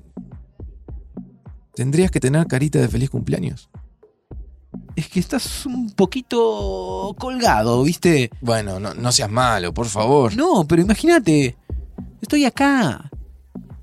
tendrías 1.75 2.13
que 2.13 2.21
tener 2.21 2.47
carita 2.47 2.79
de 2.79 2.87
feliz 2.87 3.11
cumpleaños. 3.11 3.69
Es 4.95 5.09
que 5.09 5.21
estás 5.21 5.67
un 5.67 5.91
poquito 5.91 7.15
colgado, 7.19 7.83
¿viste? 7.83 8.31
Bueno, 8.41 8.81
no, 8.81 8.95
no 8.95 9.13
seas 9.13 9.31
malo, 9.31 9.73
por 9.75 9.87
favor. 9.87 10.35
No, 10.37 10.67
pero 10.67 10.83
imagínate. 10.83 11.57
Estoy 12.23 12.45
acá. 12.45 13.11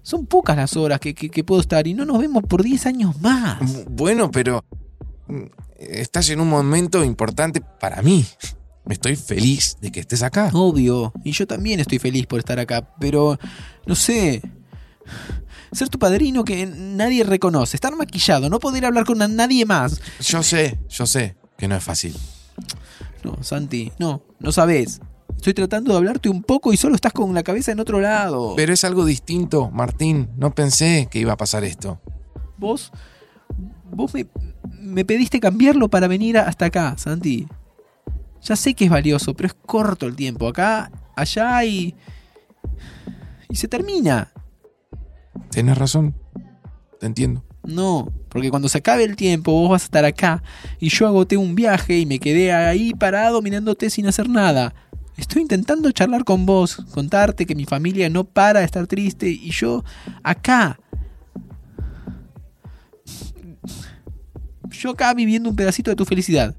Son 0.01 0.25
pocas 0.25 0.57
las 0.57 0.75
horas 0.75 0.99
que, 0.99 1.13
que- 1.13 1.29
que 1.29 1.43
puedo 1.43 1.61
estar 1.61 1.87
y 1.87 1.93
no 1.93 2.03
nos 2.03 2.19
vemos 2.19 2.43
por 2.43 2.63
10 2.63 2.85
años 2.87 3.19
más. 3.21 3.61
Bu- 3.61 3.85
Bueno, 3.89 4.31
pero 4.31 4.65
mm, 5.27 5.43
estás 5.79 6.29
en 6.29 6.39
un 6.41 6.49
momento 6.49 7.03
importante 7.03 7.61
para 7.61 8.01
mí. 8.01 8.25
Estoy 8.89 9.15
feliz 9.15 9.77
de 9.79 9.91
que 9.93 10.01
estés 10.01 10.23
acá. 10.23 10.49
Obvio, 10.53 11.13
y 11.23 11.31
yo 11.31 11.47
también 11.47 11.79
estoy 11.79 11.99
feliz 11.99 12.25
por 12.25 12.39
estar 12.39 12.59
acá, 12.59 12.89
pero 12.99 13.37
no 13.85 13.95
sé. 13.95 14.41
Ser 15.73 15.89
tu 15.89 15.97
padrino 15.97 16.43
que 16.43 16.65
nadie 16.65 17.23
reconoce, 17.23 17.77
estar 17.77 17.95
maquillado, 17.95 18.49
no 18.49 18.59
poder 18.59 18.85
hablar 18.85 19.05
con 19.05 19.17
nadie 19.35 19.65
más. 19.65 19.99
Yo 20.19 20.43
sé, 20.43 20.79
yo 20.89 21.05
sé 21.05 21.35
que 21.57 21.67
no 21.67 21.75
es 21.75 21.83
fácil. 21.83 22.15
No, 23.23 23.41
Santi, 23.41 23.91
no, 23.97 24.23
no 24.39 24.51
sabes. 24.51 25.01
Estoy 25.35 25.53
tratando 25.53 25.91
de 25.91 25.97
hablarte 25.97 26.29
un 26.29 26.43
poco 26.43 26.73
y 26.73 26.77
solo 26.77 26.95
estás 26.95 27.11
con 27.11 27.33
la 27.33 27.43
cabeza 27.43 27.71
en 27.71 27.79
otro 27.79 27.99
lado. 27.99 28.53
Pero 28.55 28.71
es 28.73 28.83
algo 28.83 29.03
distinto, 29.03 29.69
Martín. 29.71 30.29
No 30.37 30.53
pensé 30.53 31.07
que 31.09 31.19
iba 31.19 31.33
a 31.33 31.37
pasar 31.37 31.63
esto. 31.63 31.99
Vos. 32.57 32.91
Vos 33.91 34.13
me, 34.13 34.27
me 34.79 35.05
pediste 35.05 35.39
cambiarlo 35.39 35.89
para 35.89 36.07
venir 36.07 36.37
hasta 36.37 36.65
acá, 36.65 36.95
Santi. 36.97 37.47
Ya 38.41 38.55
sé 38.55 38.73
que 38.73 38.85
es 38.85 38.91
valioso, 38.91 39.33
pero 39.33 39.47
es 39.47 39.53
corto 39.53 40.05
el 40.05 40.15
tiempo. 40.15 40.47
Acá, 40.47 40.91
allá 41.15 41.63
y. 41.63 41.95
Y 43.49 43.55
se 43.55 43.67
termina. 43.67 44.31
Tienes 45.53 45.77
razón. 45.77 46.15
Te 46.99 47.05
entiendo. 47.05 47.43
No, 47.63 48.11
porque 48.29 48.49
cuando 48.49 48.67
se 48.69 48.79
acabe 48.79 49.03
el 49.03 49.15
tiempo 49.15 49.51
vos 49.51 49.69
vas 49.69 49.83
a 49.83 49.85
estar 49.85 50.03
acá 50.03 50.41
y 50.79 50.89
yo 50.89 51.07
agoté 51.07 51.37
un 51.37 51.53
viaje 51.53 51.99
y 51.99 52.05
me 52.05 52.19
quedé 52.19 52.51
ahí 52.51 52.93
parado 52.93 53.41
mirándote 53.41 53.89
sin 53.89 54.07
hacer 54.07 54.27
nada. 54.27 54.73
Estoy 55.15 55.43
intentando 55.43 55.91
charlar 55.91 56.23
con 56.23 56.47
vos, 56.47 56.77
contarte 56.91 57.45
que 57.45 57.55
mi 57.55 57.65
familia 57.65 58.09
no 58.09 58.23
para 58.23 58.61
de 58.61 58.65
estar 58.65 58.87
triste 58.87 59.29
y 59.29 59.51
yo 59.51 59.83
acá. 60.23 60.79
Yo 64.71 64.89
acá 64.89 65.13
viviendo 65.13 65.49
un 65.49 65.55
pedacito 65.55 65.91
de 65.91 65.95
tu 65.95 66.05
felicidad 66.05 66.55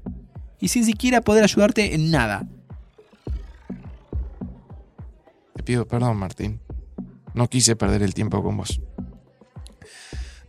y 0.59 0.69
sin 0.69 0.85
siquiera 0.85 1.19
poder 1.19 1.43
ayudarte 1.43 1.95
en 1.95 2.11
nada. 2.11 2.47
Te 5.53 5.63
pido 5.63 5.85
perdón, 5.85 6.15
Martín. 6.17 6.64
No 7.35 7.49
quise 7.49 7.75
perder 7.75 8.01
el 8.01 8.13
tiempo 8.13 8.41
con 8.41 8.57
vos. 8.57 8.81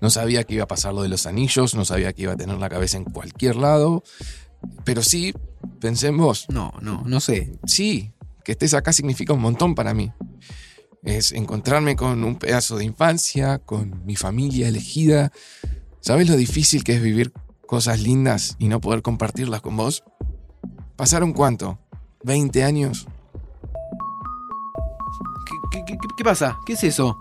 No 0.00 0.10
sabía 0.10 0.44
que 0.44 0.54
iba 0.54 0.64
a 0.64 0.68
pasar 0.68 0.94
lo 0.94 1.02
de 1.02 1.08
los 1.08 1.26
anillos, 1.26 1.74
no 1.74 1.84
sabía 1.84 2.12
que 2.12 2.22
iba 2.22 2.32
a 2.32 2.36
tener 2.36 2.58
la 2.58 2.68
cabeza 2.68 2.96
en 2.96 3.04
cualquier 3.04 3.56
lado, 3.56 4.02
pero 4.84 5.02
sí, 5.02 5.34
pensé 5.80 6.08
en 6.08 6.18
vos. 6.18 6.46
No, 6.48 6.72
no, 6.80 7.02
no 7.04 7.20
sé. 7.20 7.58
Sí, 7.66 8.12
que 8.44 8.52
estés 8.52 8.74
acá 8.74 8.92
significa 8.92 9.32
un 9.32 9.40
montón 9.40 9.74
para 9.74 9.94
mí. 9.94 10.12
Es 11.02 11.32
encontrarme 11.32 11.96
con 11.96 12.24
un 12.24 12.36
pedazo 12.36 12.76
de 12.76 12.84
infancia, 12.84 13.58
con 13.58 14.04
mi 14.04 14.16
familia 14.16 14.68
elegida. 14.68 15.32
¿Sabes 16.00 16.28
lo 16.28 16.36
difícil 16.36 16.84
que 16.84 16.94
es 16.94 17.02
vivir 17.02 17.32
cosas 17.66 18.00
lindas 18.00 18.56
y 18.58 18.68
no 18.68 18.80
poder 18.80 19.02
compartirlas 19.02 19.60
con 19.60 19.76
vos? 19.76 20.04
¿Pasaron 20.96 21.32
cuánto? 21.32 21.78
¿20 22.24 22.62
años? 22.62 23.06
¿Qué, 25.76 25.84
qué- 25.84 25.98
qué- 25.98 26.08
qué 26.16 26.24
pasa? 26.24 26.58
¿Qué 26.64 26.72
es 26.72 26.84
eso? 26.84 27.20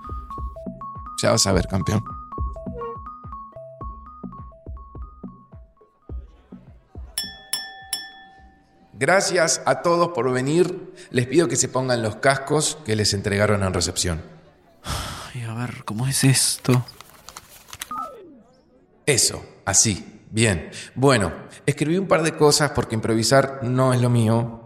Ya 1.21 1.31
vas 1.31 1.45
a 1.45 1.51
ver, 1.51 1.67
campeón. 1.67 2.01
Gracias 8.93 9.61
a 9.65 9.81
todos 9.81 10.09
por 10.09 10.31
venir. 10.31 10.93
Les 11.11 11.27
pido 11.27 11.47
que 11.47 11.55
se 11.57 11.67
pongan 11.67 12.01
los 12.01 12.17
cascos 12.17 12.77
que 12.85 12.95
les 12.95 13.13
entregaron 13.13 13.63
en 13.63 13.73
recepción. 13.73 14.21
Ay, 15.33 15.43
a 15.43 15.53
ver, 15.53 15.83
¿cómo 15.83 16.07
es 16.07 16.23
esto? 16.23 16.85
Eso, 19.05 19.43
así. 19.65 20.21
Bien. 20.31 20.69
Bueno, 20.95 21.31
escribí 21.65 21.97
un 21.97 22.07
par 22.07 22.23
de 22.23 22.35
cosas 22.35 22.71
porque 22.71 22.95
improvisar 22.95 23.59
no 23.63 23.93
es 23.93 24.01
lo 24.01 24.09
mío. 24.09 24.64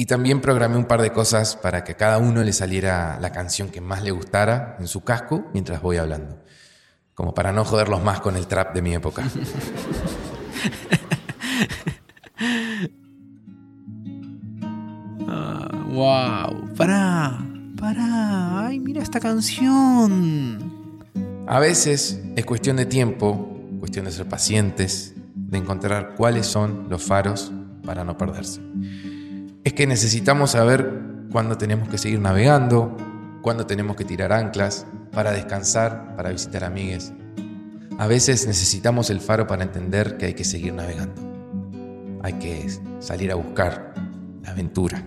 Y 0.00 0.06
también 0.06 0.40
programé 0.40 0.78
un 0.78 0.86
par 0.86 1.02
de 1.02 1.12
cosas 1.12 1.56
para 1.56 1.84
que 1.84 1.92
a 1.92 1.96
cada 1.98 2.16
uno 2.16 2.42
le 2.42 2.54
saliera 2.54 3.18
la 3.20 3.32
canción 3.32 3.68
que 3.68 3.82
más 3.82 4.02
le 4.02 4.12
gustara 4.12 4.76
en 4.80 4.88
su 4.88 5.02
casco 5.04 5.50
mientras 5.52 5.82
voy 5.82 5.98
hablando. 5.98 6.42
Como 7.12 7.34
para 7.34 7.52
no 7.52 7.66
joderlos 7.66 8.02
más 8.02 8.20
con 8.20 8.34
el 8.34 8.46
trap 8.46 8.72
de 8.74 8.80
mi 8.80 8.94
época. 8.94 9.24
Ah, 15.28 15.68
wow. 15.90 16.74
Pará, 16.74 17.38
pará. 17.78 18.68
Ay, 18.68 18.80
mira 18.80 19.02
esta 19.02 19.20
canción. 19.20 21.04
A 21.46 21.60
veces 21.60 22.20
es 22.36 22.46
cuestión 22.46 22.76
de 22.76 22.86
tiempo, 22.86 23.60
cuestión 23.78 24.06
de 24.06 24.12
ser 24.12 24.26
pacientes, 24.26 25.14
de 25.34 25.58
encontrar 25.58 26.14
cuáles 26.16 26.46
son 26.46 26.88
los 26.88 27.02
faros 27.02 27.52
para 27.84 28.02
no 28.02 28.16
perderse. 28.16 28.60
Es 29.62 29.74
que 29.74 29.86
necesitamos 29.86 30.52
saber 30.52 30.90
cuándo 31.30 31.58
tenemos 31.58 31.88
que 31.88 31.98
seguir 31.98 32.18
navegando, 32.18 32.96
cuándo 33.42 33.66
tenemos 33.66 33.94
que 33.94 34.06
tirar 34.06 34.32
anclas, 34.32 34.86
para 35.12 35.32
descansar, 35.32 36.16
para 36.16 36.30
visitar 36.30 36.64
amigues. 36.64 37.12
A 37.98 38.06
veces 38.06 38.46
necesitamos 38.46 39.10
el 39.10 39.20
faro 39.20 39.46
para 39.46 39.62
entender 39.62 40.16
que 40.16 40.26
hay 40.26 40.34
que 40.34 40.44
seguir 40.44 40.72
navegando. 40.72 41.20
Hay 42.22 42.34
que 42.34 42.70
salir 43.00 43.30
a 43.32 43.34
buscar 43.34 43.92
la 44.42 44.50
aventura. 44.50 45.06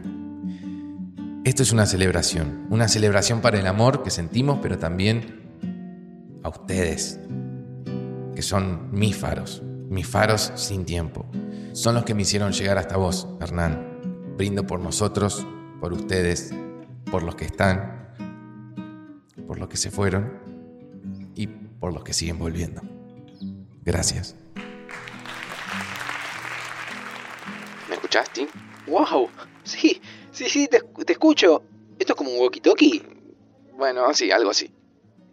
Esto 1.44 1.64
es 1.64 1.72
una 1.72 1.88
celebración, 1.88 2.68
una 2.70 2.88
celebración 2.88 3.42
para 3.42 3.60
el 3.60 3.66
amor 3.66 4.04
que 4.04 4.12
sentimos, 4.12 4.60
pero 4.62 4.78
también 4.78 5.42
a 6.44 6.50
ustedes, 6.50 7.20
que 8.36 8.44
son 8.44 8.90
mis 8.92 9.16
faros, 9.18 9.64
mis 9.90 10.06
faros 10.06 10.52
sin 10.56 10.86
tiempo. 10.86 11.26
Son 11.72 11.96
los 11.96 12.04
que 12.04 12.14
me 12.14 12.22
hicieron 12.22 12.52
llegar 12.52 12.78
hasta 12.78 12.98
vos, 12.98 13.28
Hernán. 13.42 13.93
Brindo 14.36 14.66
por 14.66 14.80
nosotros, 14.80 15.46
por 15.80 15.94
ustedes, 15.94 16.54
por 17.12 17.24
los 17.24 17.36
que 17.36 17.46
están, 17.46 18.10
por 19.48 19.60
los 19.60 19.68
que 19.68 19.78
se 19.78 19.92
fueron 19.92 21.32
y 21.36 21.48
por 21.48 21.94
los 21.94 22.04
que 22.04 22.14
siguen 22.14 22.40
volviendo. 22.40 22.82
Gracias. 23.84 24.36
¿Me 27.90 27.96
escuchaste? 27.96 28.48
¡Wow! 28.88 29.30
Sí, 29.64 30.02
sí, 30.32 30.50
sí, 30.50 30.68
te, 30.68 30.82
te 30.82 31.14
escucho. 31.14 31.64
¿Esto 32.00 32.14
es 32.14 32.18
como 32.18 32.32
un 32.32 32.40
walkie-talkie? 32.40 33.04
Bueno, 33.78 34.14
sí, 34.14 34.32
algo 34.32 34.50
así. 34.50 34.74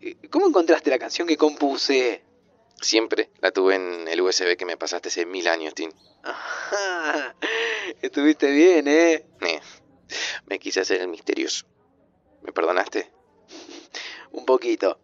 Eh, 0.00 0.16
¿Cómo 0.30 0.46
encontraste 0.46 0.90
la 0.90 0.98
canción 0.98 1.26
que 1.26 1.36
compuse? 1.36 2.22
Siempre 2.80 3.30
la 3.40 3.50
tuve 3.50 3.74
en 3.74 4.08
el 4.08 4.20
USB 4.20 4.56
que 4.56 4.64
me 4.64 4.76
pasaste 4.76 5.08
hace 5.08 5.26
mil 5.26 5.46
años, 5.48 5.74
Tim. 5.74 5.90
Ajá, 6.22 7.34
estuviste 8.02 8.50
bien, 8.50 8.88
¿eh? 8.88 9.26
Eh, 9.42 9.60
Me 10.46 10.58
quise 10.58 10.80
hacer 10.80 11.00
el 11.00 11.08
misterioso. 11.08 11.66
¿Me 12.42 12.52
perdonaste? 12.52 13.10
Un 14.32 14.44
poquito. 14.46 14.98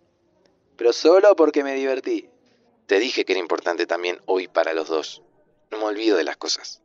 Pero 0.77 0.93
solo 0.93 1.37
porque 1.37 1.65
me 1.65 1.75
divertí. 1.75 2.31
Te 2.87 2.99
dije 2.99 3.25
que 3.25 3.33
era 3.33 3.41
importante 3.41 3.87
también 3.87 4.21
hoy 4.27 4.49
para 4.49 4.73
los 4.73 4.89
dos. 4.89 5.23
No 5.71 5.79
me 5.79 5.85
olvido 5.85 6.17
de 6.17 6.25
las 6.25 6.37
cosas. 6.37 6.83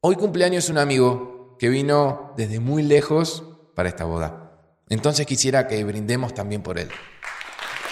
Hoy 0.00 0.14
cumpleaños 0.16 0.68
un 0.68 0.78
amigo 0.78 1.56
que 1.58 1.68
vino 1.68 2.32
desde 2.36 2.60
muy 2.60 2.82
lejos 2.82 3.42
para 3.74 3.88
esta 3.88 4.04
boda. 4.04 4.52
Entonces 4.88 5.26
quisiera 5.26 5.66
que 5.66 5.82
brindemos 5.84 6.34
también 6.34 6.62
por 6.62 6.78
él. 6.78 6.90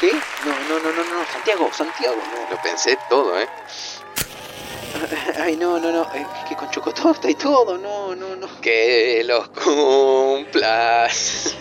¿Qué? 0.00 0.12
No, 0.12 0.68
no, 0.68 0.80
no, 0.80 0.92
no, 0.92 1.04
no, 1.04 1.23
Santiago, 1.34 1.68
Santiago, 1.72 2.16
no. 2.16 2.50
Lo 2.54 2.62
pensé 2.62 2.96
todo, 3.10 3.40
¿eh? 3.40 3.48
Ay, 5.40 5.56
no, 5.56 5.80
no, 5.80 5.90
no, 5.90 6.02
es 6.14 6.48
que 6.48 6.54
con 6.54 6.70
chocotorta 6.70 7.28
y 7.28 7.34
todo, 7.34 7.76
no, 7.76 8.14
no, 8.14 8.36
no. 8.36 8.60
Que 8.60 9.24
los 9.24 9.48
cumplas. 9.48 10.76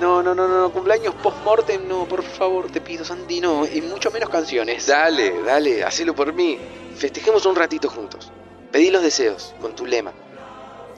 No, 0.00 0.22
no, 0.22 0.34
no, 0.34 0.48
no, 0.48 0.72
cumpleaños 0.72 1.14
post-mortem, 1.16 1.86
no, 1.86 2.04
por 2.08 2.24
favor, 2.24 2.68
te 2.72 2.80
pido, 2.80 3.04
Santi, 3.04 3.40
no, 3.40 3.64
y 3.64 3.80
mucho 3.82 4.10
menos 4.10 4.28
canciones. 4.28 4.86
Dale, 4.86 5.42
dale, 5.42 5.84
hacelo 5.84 6.16
por 6.16 6.32
mí. 6.32 6.58
Festejemos 6.96 7.46
un 7.46 7.54
ratito 7.54 7.88
juntos. 7.88 8.32
Pedí 8.72 8.90
los 8.90 9.02
deseos, 9.02 9.54
con 9.60 9.76
tu 9.76 9.86
lema. 9.86 10.12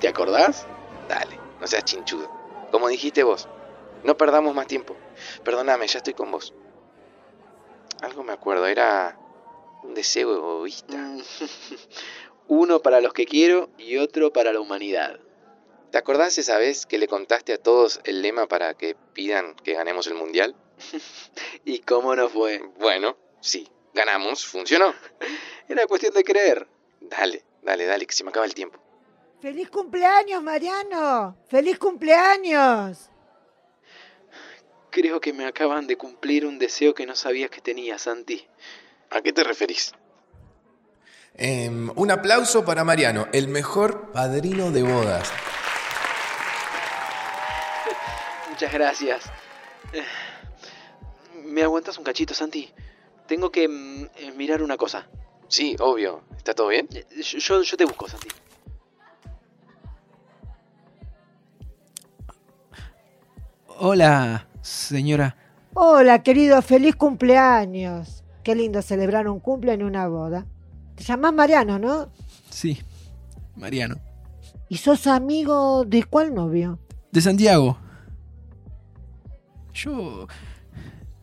¿Te 0.01 0.09
acordás? 0.09 0.67
Dale, 1.09 1.39
no 1.61 1.67
seas 1.67 1.85
chinchudo. 1.85 2.31
Como 2.71 2.89
dijiste 2.89 3.23
vos, 3.23 3.49
no 4.05 4.17
perdamos 4.17 4.55
más 4.55 4.67
tiempo. 4.67 4.97
Perdóname, 5.45 5.87
ya 5.87 5.99
estoy 5.99 6.15
con 6.15 6.31
vos. 6.31 6.55
Algo 8.01 8.25
me 8.25 8.33
acuerdo, 8.33 8.67
era 8.67 9.19
un 9.83 9.95
deseo 9.95 10.35
egoísta. 10.35 11.17
Uno 12.49 12.81
para 12.81 13.01
los 13.01 13.13
que 13.13 13.27
quiero 13.27 13.71
y 13.79 13.97
otro 13.99 14.33
para 14.33 14.53
la 14.53 14.61
humanidad. 14.61 15.21
¿Te 15.91 15.99
acordás 15.99 16.39
esa 16.39 16.59
vez 16.59 16.87
que 16.87 16.99
le 16.99 17.07
contaste 17.07 17.53
a 17.53 17.59
todos 17.59 18.01
el 18.05 18.23
lema 18.23 18.49
para 18.49 18.75
que 18.75 18.97
pidan 19.13 19.55
que 19.57 19.75
ganemos 19.75 20.07
el 20.07 20.15
mundial? 20.15 20.57
¿Y 21.65 21.81
cómo 21.81 22.17
no 22.17 22.29
fue? 22.29 22.63
Bueno, 22.79 23.17
sí, 23.41 23.69
ganamos, 23.95 24.47
funcionó. 24.47 24.95
Era 25.69 25.87
cuestión 25.87 26.15
de 26.15 26.25
creer. 26.25 26.67
Dale, 27.01 27.45
dale, 27.63 27.85
dale, 27.87 28.07
que 28.07 28.15
se 28.15 28.25
me 28.25 28.31
acaba 28.31 28.47
el 28.47 28.55
tiempo. 28.55 28.79
¡Feliz 29.41 29.71
cumpleaños, 29.71 30.43
Mariano! 30.43 31.37
¡Feliz 31.49 31.79
cumpleaños! 31.79 33.12
Creo 34.93 35.23
que 35.23 35.33
me 35.33 35.47
acaban 35.47 35.87
de 35.87 35.97
cumplir 35.97 36.45
un 36.45 36.59
deseo 36.59 36.93
que 36.93 37.07
no 37.07 37.17
sabías 37.17 37.49
que 37.49 37.63
tenía, 37.63 37.99
Santi. 37.99 38.47
¿A 39.09 39.23
qué 39.23 39.33
te 39.33 39.43
referís? 39.43 39.95
Em, 41.35 41.91
un 41.97 42.11
aplauso 42.11 42.63
para 42.67 42.85
Mariano, 42.85 43.27
el 43.33 43.49
mejor 43.49 44.13
padrino 44.13 44.71
de 44.71 44.83
bodas. 44.83 45.33
Muchas 48.51 48.71
gracias. 48.71 49.25
Eh, 49.95 50.05
¿Me 51.47 51.63
aguantas 51.63 51.97
un 51.97 52.05
cachito, 52.05 52.35
Santi? 52.35 52.71
Tengo 53.27 53.51
que 53.51 53.67
mm, 53.67 54.05
eh, 54.17 54.33
mirar 54.37 54.63
una 54.63 54.77
cosa. 54.77 55.09
Sí, 55.49 55.75
obvio. 55.81 56.23
¿Está 56.37 56.53
todo 56.53 56.69
bien? 56.69 56.87
Eh, 56.93 57.07
Yo, 57.23 57.63
yo 57.63 57.77
te 57.79 57.87
busco, 57.87 58.11
Santi. 58.11 58.29
Hola, 63.79 64.47
señora. 64.63 65.37
Hola, 65.75 66.23
querido, 66.23 66.63
feliz 66.63 66.97
cumpleaños. 66.97 68.25
Qué 68.43 68.55
lindo 68.55 68.81
celebrar 68.83 69.29
un 69.29 69.41
cumple 69.41 69.73
en 69.75 69.83
una 69.83 70.09
boda. 70.09 70.47
Te 70.95 71.05
llamas 71.05 71.33
Mariano, 71.33 71.79
¿no? 71.79 72.11
Sí, 72.51 72.81
Mariano. 73.57 73.97
¿Y 74.69 74.79
sos 74.79 75.07
amigo 75.07 75.85
de 75.85 76.05
cuál 76.05 76.35
novio? 76.35 76.79
De 77.11 77.21
Santiago. 77.21 77.77
Yo... 79.75 80.27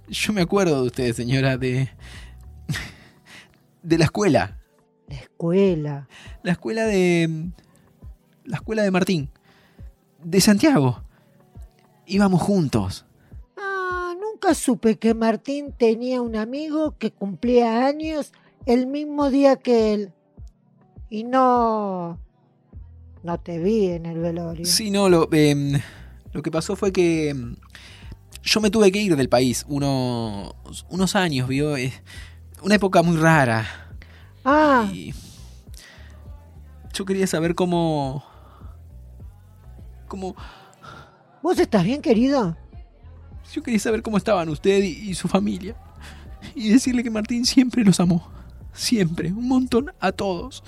Yo 0.08 0.34
me 0.34 0.42
acuerdo 0.42 0.82
de 0.82 0.88
usted, 0.88 1.14
señora, 1.14 1.58
de... 1.58 1.90
De 3.84 3.98
la 3.98 4.06
escuela. 4.06 4.60
La 5.08 5.16
escuela. 5.16 6.08
La 6.44 6.52
escuela 6.52 6.86
de... 6.86 7.52
La 8.44 8.58
escuela 8.58 8.82
de 8.84 8.92
Martín. 8.92 9.30
De 10.24 10.42
Santiago. 10.42 11.04
Íbamos 12.08 12.42
juntos. 12.42 13.06
Nunca 14.42 14.56
supe 14.56 14.98
que 14.98 15.14
Martín 15.14 15.74
tenía 15.78 16.22
un 16.22 16.38
amigo 16.38 16.98
que 16.98 17.12
cumplía 17.12 17.86
años 17.86 18.32
el 18.66 18.88
mismo 18.88 19.30
día 19.30 19.58
que 19.58 19.94
él. 19.94 20.14
Y 21.10 21.26
no... 21.26 22.18
No 23.22 23.38
te 23.42 23.60
vi 23.60 23.88
en 23.88 24.06
el 24.06 24.18
velorio. 24.20 24.66
Sí, 24.66 24.92
no, 24.92 25.10
lo, 25.10 25.28
em, 25.34 25.82
lo 26.32 26.42
que 26.42 26.52
pasó 26.52 26.78
fue 26.78 26.94
que 26.94 27.32
em, 27.32 27.58
yo 28.42 28.62
me 28.62 28.70
tuve 28.70 28.94
que 28.94 29.02
ir 29.02 29.18
del 29.18 29.28
país 29.28 29.66
unos, 29.68 30.56
unos 30.88 31.18
años, 31.18 31.50
¿vio? 31.50 31.76
Una 32.64 32.76
época 32.76 33.04
muy 33.04 33.18
rara. 33.18 33.68
Ah, 34.46 34.90
Y 34.94 35.14
yo 36.94 37.04
quería 37.04 37.28
saber 37.28 37.56
cómo... 37.56 38.24
Cómo... 40.08 40.34
¿vos 41.42 41.60
estás 41.60 41.84
bien, 41.84 42.02
querido? 42.02 42.56
Yo 43.54 43.64
quería 43.64 43.80
saber 43.80 44.02
cómo 44.02 44.18
estaban 44.18 44.50
usted 44.50 44.84
y, 44.84 45.10
y 45.10 45.14
su 45.14 45.28
familia. 45.28 45.76
Y 46.56 46.70
decirle 46.70 47.04
que 47.04 47.10
Martín 47.10 47.46
siempre 47.46 47.84
los 47.84 48.00
amó. 48.00 48.32
Siempre, 48.74 49.32
un 49.32 49.48
montón 49.48 49.92
a 50.00 50.12
todos. 50.12 50.64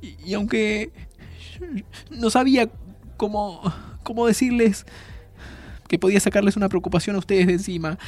Y, 0.00 0.16
y 0.30 0.34
aunque 0.34 0.90
no 2.10 2.30
sabía 2.30 2.68
cómo, 3.16 3.60
cómo 4.02 4.26
decirles 4.26 4.84
que 5.88 5.98
podía 5.98 6.20
sacarles 6.20 6.56
una 6.56 6.68
preocupación 6.68 7.16
a 7.16 7.18
ustedes 7.18 7.46
de 7.46 7.52
encima. 7.52 7.98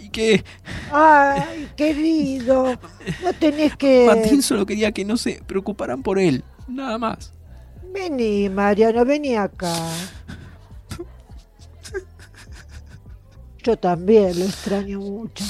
Y 0.00 0.10
que 0.10 0.44
Ay, 0.92 1.68
querido, 1.76 2.78
no 3.22 3.32
tenés 3.38 3.76
que... 3.76 4.06
Martín 4.06 4.42
solo 4.42 4.64
quería 4.64 4.92
que 4.92 5.04
no 5.04 5.16
se 5.16 5.42
preocuparan 5.46 6.02
por 6.02 6.18
él. 6.18 6.44
Nada 6.68 6.98
más. 6.98 7.32
Vení, 7.92 8.48
Mariano, 8.48 9.04
vení 9.04 9.34
acá. 9.34 9.74
Yo 13.62 13.76
también 13.76 14.38
lo 14.38 14.44
extraño 14.44 15.00
mucho. 15.00 15.44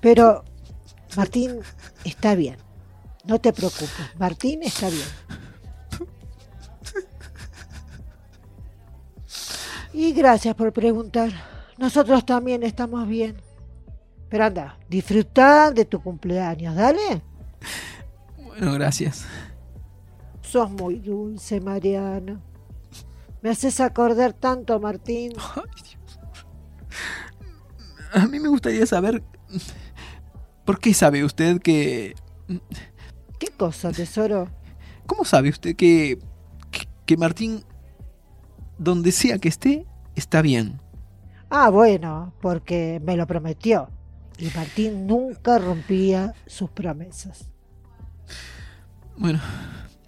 Pero 0.00 0.44
Martín 1.16 1.60
está 2.04 2.34
bien. 2.34 2.56
No 3.24 3.40
te 3.40 3.52
preocupes. 3.52 3.90
Martín 4.18 4.62
está 4.62 4.88
bien. 4.88 5.06
Y 9.92 10.12
gracias 10.12 10.56
por 10.56 10.72
preguntar. 10.72 11.30
Nosotros 11.78 12.26
también 12.26 12.64
estamos 12.64 13.06
bien. 13.06 13.36
Pero 14.28 14.44
anda, 14.44 14.76
disfruta 14.88 15.70
de 15.70 15.84
tu 15.84 16.02
cumpleaños, 16.02 16.74
dale. 16.74 17.22
Bueno, 18.44 18.72
gracias. 18.72 19.24
Sos 20.42 20.68
muy 20.68 20.98
dulce, 20.98 21.60
Mariano. 21.60 22.42
Me 23.40 23.50
haces 23.50 23.78
acordar 23.80 24.32
tanto, 24.32 24.80
Martín. 24.80 25.32
Ay. 25.54 25.83
A 28.14 28.26
mí 28.26 28.38
me 28.38 28.48
gustaría 28.48 28.86
saber... 28.86 29.22
¿Por 30.64 30.78
qué 30.78 30.94
sabe 30.94 31.24
usted 31.24 31.60
que... 31.60 32.14
¿Qué 33.38 33.48
cosa, 33.48 33.92
tesoro? 33.92 34.48
¿Cómo 35.06 35.24
sabe 35.24 35.50
usted 35.50 35.76
que, 35.76 36.18
que, 36.70 36.88
que 37.04 37.16
Martín, 37.16 37.64
donde 38.78 39.12
sea 39.12 39.38
que 39.38 39.48
esté, 39.48 39.86
está 40.14 40.40
bien? 40.40 40.80
Ah, 41.50 41.68
bueno, 41.68 42.32
porque 42.40 43.00
me 43.04 43.16
lo 43.16 43.26
prometió. 43.26 43.90
Y 44.38 44.46
Martín 44.56 45.06
nunca 45.06 45.58
rompía 45.58 46.34
sus 46.46 46.70
promesas. 46.70 47.50
Bueno, 49.16 49.40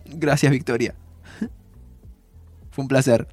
gracias 0.04 0.50
Victoria. 0.52 0.94
Fue 2.70 2.82
un 2.82 2.88
placer. 2.88 3.28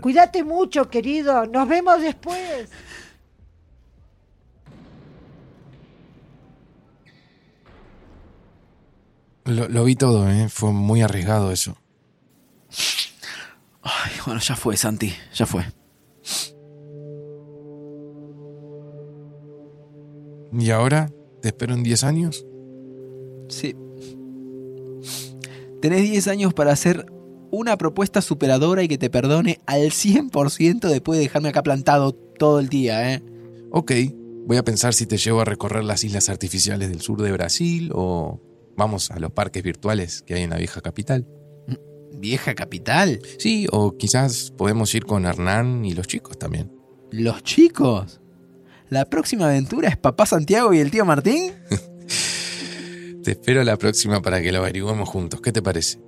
Cuídate 0.00 0.44
mucho, 0.44 0.88
querido. 0.88 1.46
Nos 1.46 1.68
vemos 1.68 2.00
después. 2.00 2.70
Lo, 9.44 9.68
lo 9.68 9.84
vi 9.84 9.96
todo, 9.96 10.28
¿eh? 10.30 10.48
Fue 10.48 10.72
muy 10.72 11.02
arriesgado 11.02 11.50
eso. 11.50 11.76
Ay, 13.82 14.12
bueno, 14.24 14.40
ya 14.40 14.54
fue, 14.54 14.76
Santi, 14.76 15.12
ya 15.34 15.46
fue. 15.46 15.64
¿Y 20.52 20.70
ahora? 20.70 21.10
¿Te 21.40 21.48
espero 21.48 21.74
en 21.74 21.82
10 21.82 22.04
años? 22.04 22.46
Sí. 23.48 23.74
Tenés 25.80 26.02
10 26.02 26.28
años 26.28 26.54
para 26.54 26.72
hacer 26.72 27.06
una 27.50 27.76
propuesta 27.76 28.22
superadora 28.22 28.82
y 28.82 28.88
que 28.88 28.98
te 28.98 29.10
perdone 29.10 29.60
al 29.66 29.90
100% 29.90 30.88
después 30.88 31.18
de 31.18 31.24
dejarme 31.24 31.48
acá 31.48 31.62
plantado 31.62 32.12
todo 32.12 32.60
el 32.60 32.68
día, 32.68 33.12
¿eh? 33.12 33.22
Ok, 33.70 33.92
voy 34.46 34.56
a 34.56 34.64
pensar 34.64 34.94
si 34.94 35.06
te 35.06 35.16
llevo 35.16 35.40
a 35.40 35.44
recorrer 35.44 35.84
las 35.84 36.04
islas 36.04 36.28
artificiales 36.28 36.88
del 36.88 37.00
sur 37.00 37.20
de 37.20 37.32
Brasil 37.32 37.90
o 37.94 38.40
vamos 38.76 39.10
a 39.10 39.18
los 39.18 39.32
parques 39.32 39.62
virtuales 39.62 40.22
que 40.22 40.34
hay 40.34 40.42
en 40.42 40.50
la 40.50 40.56
vieja 40.56 40.80
capital. 40.80 41.26
¿Vieja 42.14 42.54
capital? 42.54 43.20
Sí, 43.38 43.66
o 43.70 43.96
quizás 43.96 44.52
podemos 44.56 44.94
ir 44.94 45.04
con 45.04 45.26
Hernán 45.26 45.84
y 45.84 45.94
los 45.94 46.06
chicos 46.06 46.38
también. 46.38 46.70
¿Los 47.10 47.42
chicos? 47.42 48.20
¿La 48.88 49.06
próxima 49.06 49.46
aventura 49.46 49.88
es 49.88 49.96
papá 49.96 50.26
Santiago 50.26 50.72
y 50.74 50.78
el 50.78 50.90
tío 50.90 51.04
Martín? 51.04 51.52
Te 53.22 53.30
espero 53.32 53.62
la 53.64 53.76
próxima 53.76 54.20
para 54.20 54.42
que 54.42 54.52
lo 54.52 54.58
averiguemos 54.58 55.08
juntos. 55.08 55.40
¿Qué 55.40 55.52
te 55.52 55.62
parece? 55.62 55.98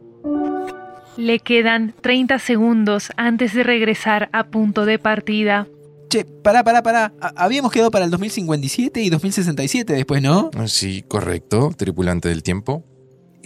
Le 1.16 1.38
quedan 1.38 1.94
30 2.00 2.38
segundos 2.40 3.10
antes 3.16 3.54
de 3.54 3.62
regresar 3.62 4.28
a 4.32 4.48
punto 4.48 4.84
de 4.84 4.98
partida. 4.98 5.68
Che, 6.08 6.24
pará, 6.24 6.62
pará, 6.62 6.82
pará. 6.82 7.14
Habíamos 7.36 7.72
quedado 7.72 7.90
para 7.90 8.04
el 8.04 8.10
2057 8.10 9.02
y 9.02 9.10
2067 9.10 9.92
después, 9.92 10.22
¿no? 10.22 10.50
Sí, 10.66 11.04
correcto, 11.06 11.72
tripulante 11.76 12.28
del 12.28 12.42
tiempo. 12.42 12.84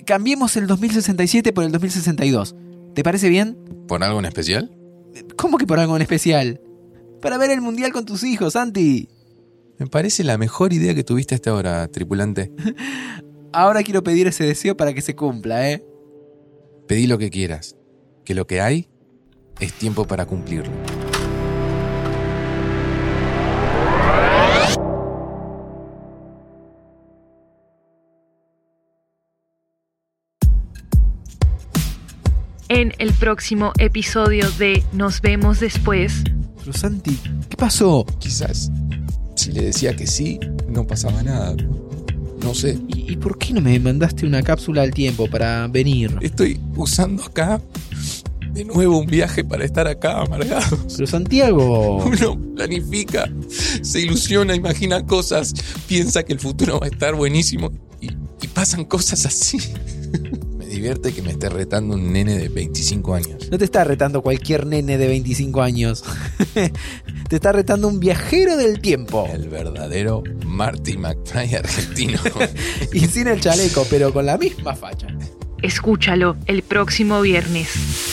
Cambiemos 0.05 0.57
el 0.57 0.67
2067 0.67 1.53
por 1.53 1.65
el 1.65 1.73
2062. 1.73 2.55
¿Te 2.95 3.03
parece 3.03 3.29
bien? 3.29 3.59
¿Por 3.87 4.03
algo 4.03 4.19
en 4.19 4.25
especial? 4.25 4.77
¿Cómo 5.37 5.59
que 5.59 5.67
por 5.67 5.79
algo 5.79 5.97
en 5.97 6.03
especial? 6.03 6.61
Para 7.21 7.39
ver 7.39 7.51
el 7.51 7.61
mundial 7.61 7.93
con 7.93 8.05
tus 8.05 8.25
hijos, 8.25 8.53
Santi. 8.55 9.09
Me 9.79 9.87
parece 9.87 10.25
la 10.25 10.39
mejor 10.39 10.73
idea 10.73 10.95
que 10.95 11.05
tuviste 11.05 11.35
hasta 11.35 11.51
ahora, 11.51 11.87
tripulante. 11.89 12.53
Ahora 13.53 13.83
quiero 13.83 14.03
pedir 14.03 14.27
ese 14.27 14.45
deseo 14.45 14.77
para 14.77 14.93
que 14.93 15.01
se 15.01 15.17
cumpla, 15.17 15.71
¿eh? 15.71 15.85
Pedí 16.87 17.07
lo 17.07 17.17
que 17.17 17.31
quieras, 17.31 17.77
que 18.25 18.35
lo 18.35 18.47
que 18.47 18.61
hay 18.61 18.89
es 19.59 19.73
tiempo 19.73 20.07
para 20.07 20.27
cumplirlo. 20.27 20.73
En 32.69 32.93
el 32.99 33.13
próximo 33.15 33.73
episodio 33.79 34.51
de 34.53 34.83
Nos 34.93 35.23
vemos 35.23 35.61
después. 35.61 36.23
Pero 36.59 36.73
Santi, 36.73 37.19
¿qué 37.49 37.57
pasó? 37.57 38.05
Quizás 38.19 38.71
si 39.37 39.53
le 39.53 39.63
decía 39.63 39.95
que 39.95 40.07
sí, 40.07 40.39
no 40.69 40.87
pasaba 40.87 41.23
nada. 41.23 41.55
No 42.43 42.55
sé. 42.55 42.79
¿Y, 42.89 43.13
y 43.13 43.17
por 43.17 43.39
qué 43.39 43.55
no 43.55 43.61
me 43.61 43.79
mandaste 43.79 44.27
una 44.27 44.43
cápsula 44.43 44.83
al 44.83 44.93
tiempo 44.93 45.29
para 45.31 45.67
venir? 45.69 46.15
Estoy 46.21 46.61
usando 46.77 47.25
acá 47.25 47.61
De 48.53 48.65
nuevo 48.65 48.99
un 48.99 49.07
viaje 49.07 49.45
para 49.45 49.65
estar 49.65 49.87
acá 49.87 50.21
amargado. 50.21 50.79
Pero 50.95 51.07
Santiago. 51.07 52.05
Uno 52.05 52.39
planifica, 52.57 53.31
se 53.83 54.01
ilusiona, 54.01 54.55
imagina 54.55 55.07
cosas, 55.07 55.55
piensa 55.87 56.23
que 56.23 56.33
el 56.33 56.41
futuro 56.41 56.81
va 56.81 56.87
a 56.87 56.91
estar 56.91 57.15
buenísimo 57.15 57.73
y, 58.01 58.09
y 58.43 58.49
pasan 58.49 58.85
cosas 58.85 59.25
así. 59.25 59.59
Divierte 60.69 61.13
que 61.13 61.23
me 61.23 61.31
esté 61.31 61.49
retando 61.49 61.95
un 61.95 62.13
nene 62.13 62.39
de 62.39 62.49
25 62.49 63.15
años. 63.15 63.51
No 63.51 63.59
te 63.59 63.65
está 63.65 63.85
retando 63.85 64.23
cualquier 64.23 64.67
nene 64.67 64.99
de 64.99 65.09
25 65.09 65.63
años. 65.63 66.05
te 67.29 67.37
está 67.37 67.53
retando 67.53 67.89
un 67.89 68.01
viajero 68.01 68.57
del 68.57 68.81
tiempo. 68.81 69.29
El 69.33 69.49
verdadero 69.49 70.23
Marty 70.47 70.97
McFly 70.97 71.55
argentino. 71.55 72.21
y 72.93 73.01
sin 73.07 73.29
el 73.29 73.41
chaleco, 73.41 73.87
pero 73.91 74.13
con 74.13 74.27
la 74.27 74.39
misma 74.39 74.75
facha. 74.75 75.09
Escúchalo 75.63 76.37
el 76.47 76.63
próximo 76.63 77.21
viernes. 77.21 78.08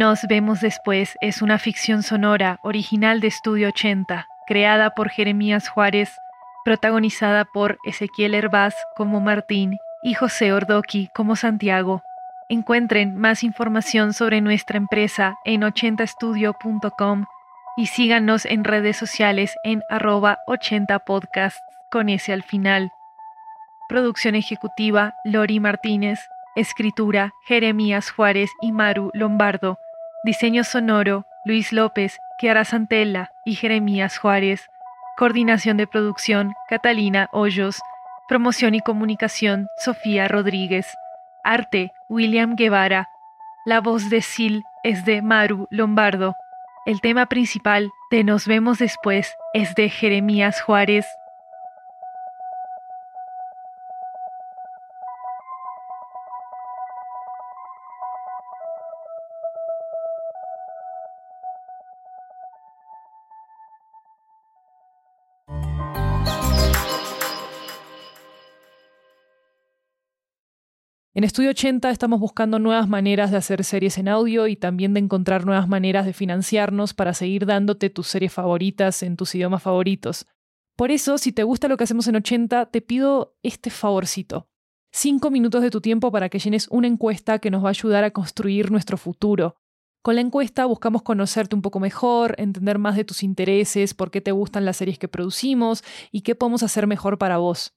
Nos 0.00 0.26
vemos 0.26 0.62
después 0.62 1.18
es 1.20 1.42
una 1.42 1.58
ficción 1.58 2.02
sonora 2.02 2.58
original 2.62 3.20
de 3.20 3.26
Estudio 3.26 3.68
80, 3.68 4.26
creada 4.46 4.94
por 4.94 5.10
Jeremías 5.10 5.68
Juárez, 5.68 6.16
protagonizada 6.64 7.44
por 7.44 7.78
Ezequiel 7.84 8.34
Herbaz 8.34 8.74
como 8.96 9.20
Martín 9.20 9.76
y 10.02 10.14
José 10.14 10.54
Ordoqui 10.54 11.10
como 11.14 11.36
Santiago. 11.36 12.02
Encuentren 12.48 13.14
más 13.18 13.44
información 13.44 14.14
sobre 14.14 14.40
nuestra 14.40 14.78
empresa 14.78 15.36
en 15.44 15.60
80estudio.com 15.60 17.26
y 17.76 17.84
síganos 17.84 18.46
en 18.46 18.64
redes 18.64 18.96
sociales 18.96 19.54
en 19.64 19.82
arroba 19.90 20.38
80podcasts 20.48 21.60
con 21.90 22.08
ese 22.08 22.32
al 22.32 22.42
final. 22.42 22.90
Producción 23.86 24.34
ejecutiva 24.34 25.12
Lori 25.26 25.60
Martínez. 25.60 26.20
Escritura 26.56 27.32
Jeremías 27.44 28.10
Juárez 28.10 28.50
y 28.62 28.72
Maru 28.72 29.10
Lombardo. 29.12 29.78
Diseño 30.22 30.64
sonoro 30.64 31.24
Luis 31.46 31.72
López, 31.72 32.20
Kiara 32.38 32.66
Santella 32.66 33.32
y 33.46 33.54
Jeremías 33.54 34.18
Juárez. 34.18 34.68
Coordinación 35.16 35.78
de 35.78 35.86
producción 35.86 36.52
Catalina 36.68 37.30
Hoyos. 37.32 37.80
Promoción 38.28 38.74
y 38.74 38.80
comunicación 38.80 39.68
Sofía 39.78 40.28
Rodríguez. 40.28 40.94
Arte 41.42 41.92
William 42.10 42.54
Guevara. 42.54 43.08
La 43.64 43.80
voz 43.80 44.10
de 44.10 44.20
Sil 44.20 44.60
es 44.82 45.06
de 45.06 45.22
Maru 45.22 45.66
Lombardo. 45.70 46.34
El 46.84 47.00
tema 47.00 47.24
principal 47.26 47.90
de 48.10 48.22
Nos 48.22 48.46
vemos 48.46 48.78
después 48.78 49.34
es 49.54 49.74
de 49.74 49.88
Jeremías 49.88 50.60
Juárez. 50.60 51.06
En 71.12 71.24
Estudio 71.24 71.50
80 71.50 71.90
estamos 71.90 72.20
buscando 72.20 72.60
nuevas 72.60 72.88
maneras 72.88 73.32
de 73.32 73.36
hacer 73.36 73.64
series 73.64 73.98
en 73.98 74.06
audio 74.06 74.46
y 74.46 74.54
también 74.54 74.94
de 74.94 75.00
encontrar 75.00 75.44
nuevas 75.44 75.66
maneras 75.66 76.06
de 76.06 76.12
financiarnos 76.12 76.94
para 76.94 77.14
seguir 77.14 77.46
dándote 77.46 77.90
tus 77.90 78.06
series 78.06 78.32
favoritas 78.32 79.02
en 79.02 79.16
tus 79.16 79.34
idiomas 79.34 79.60
favoritos. 79.60 80.28
Por 80.76 80.92
eso, 80.92 81.18
si 81.18 81.32
te 81.32 81.42
gusta 81.42 81.66
lo 81.66 81.76
que 81.76 81.82
hacemos 81.82 82.06
en 82.06 82.14
80, 82.14 82.66
te 82.66 82.80
pido 82.80 83.36
este 83.42 83.70
favorcito. 83.70 84.46
Cinco 84.92 85.32
minutos 85.32 85.62
de 85.62 85.70
tu 85.70 85.80
tiempo 85.80 86.12
para 86.12 86.28
que 86.28 86.38
llenes 86.38 86.68
una 86.70 86.86
encuesta 86.86 87.40
que 87.40 87.50
nos 87.50 87.64
va 87.64 87.68
a 87.68 87.70
ayudar 87.70 88.04
a 88.04 88.12
construir 88.12 88.70
nuestro 88.70 88.96
futuro. 88.96 89.56
Con 90.02 90.14
la 90.14 90.20
encuesta 90.20 90.64
buscamos 90.64 91.02
conocerte 91.02 91.56
un 91.56 91.62
poco 91.62 91.80
mejor, 91.80 92.36
entender 92.38 92.78
más 92.78 92.94
de 92.94 93.04
tus 93.04 93.24
intereses, 93.24 93.94
por 93.94 94.12
qué 94.12 94.20
te 94.20 94.30
gustan 94.30 94.64
las 94.64 94.76
series 94.76 95.00
que 95.00 95.08
producimos 95.08 95.82
y 96.12 96.20
qué 96.20 96.36
podemos 96.36 96.62
hacer 96.62 96.86
mejor 96.86 97.18
para 97.18 97.38
vos. 97.38 97.74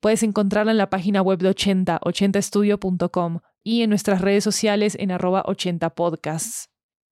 Puedes 0.00 0.22
encontrarla 0.22 0.72
en 0.72 0.78
la 0.78 0.90
página 0.90 1.22
web 1.22 1.38
de 1.38 1.48
80, 1.48 2.00
80estudio.com 2.00 3.40
y 3.64 3.82
en 3.82 3.90
nuestras 3.90 4.20
redes 4.20 4.44
sociales 4.44 4.96
en 4.98 5.10
arroba 5.10 5.42
80podcasts. 5.44 6.68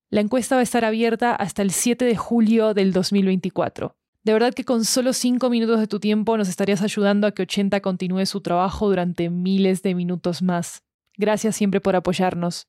La 0.08 0.20
encuesta 0.20 0.54
va 0.54 0.60
a 0.60 0.62
estar 0.62 0.84
abierta 0.84 1.34
hasta 1.34 1.62
el 1.62 1.72
7 1.72 2.04
de 2.04 2.16
julio 2.16 2.74
del 2.74 2.92
2024. 2.92 3.96
De 4.22 4.32
verdad 4.32 4.54
que 4.54 4.64
con 4.64 4.84
solo 4.84 5.12
5 5.12 5.50
minutos 5.50 5.80
de 5.80 5.88
tu 5.88 5.98
tiempo 5.98 6.36
nos 6.36 6.48
estarías 6.48 6.82
ayudando 6.82 7.26
a 7.26 7.32
que 7.32 7.42
80 7.42 7.80
continúe 7.80 8.24
su 8.26 8.40
trabajo 8.40 8.88
durante 8.88 9.30
miles 9.30 9.82
de 9.82 9.94
minutos 9.94 10.42
más. 10.42 10.82
Gracias 11.16 11.56
siempre 11.56 11.80
por 11.80 11.96
apoyarnos. 11.96 12.68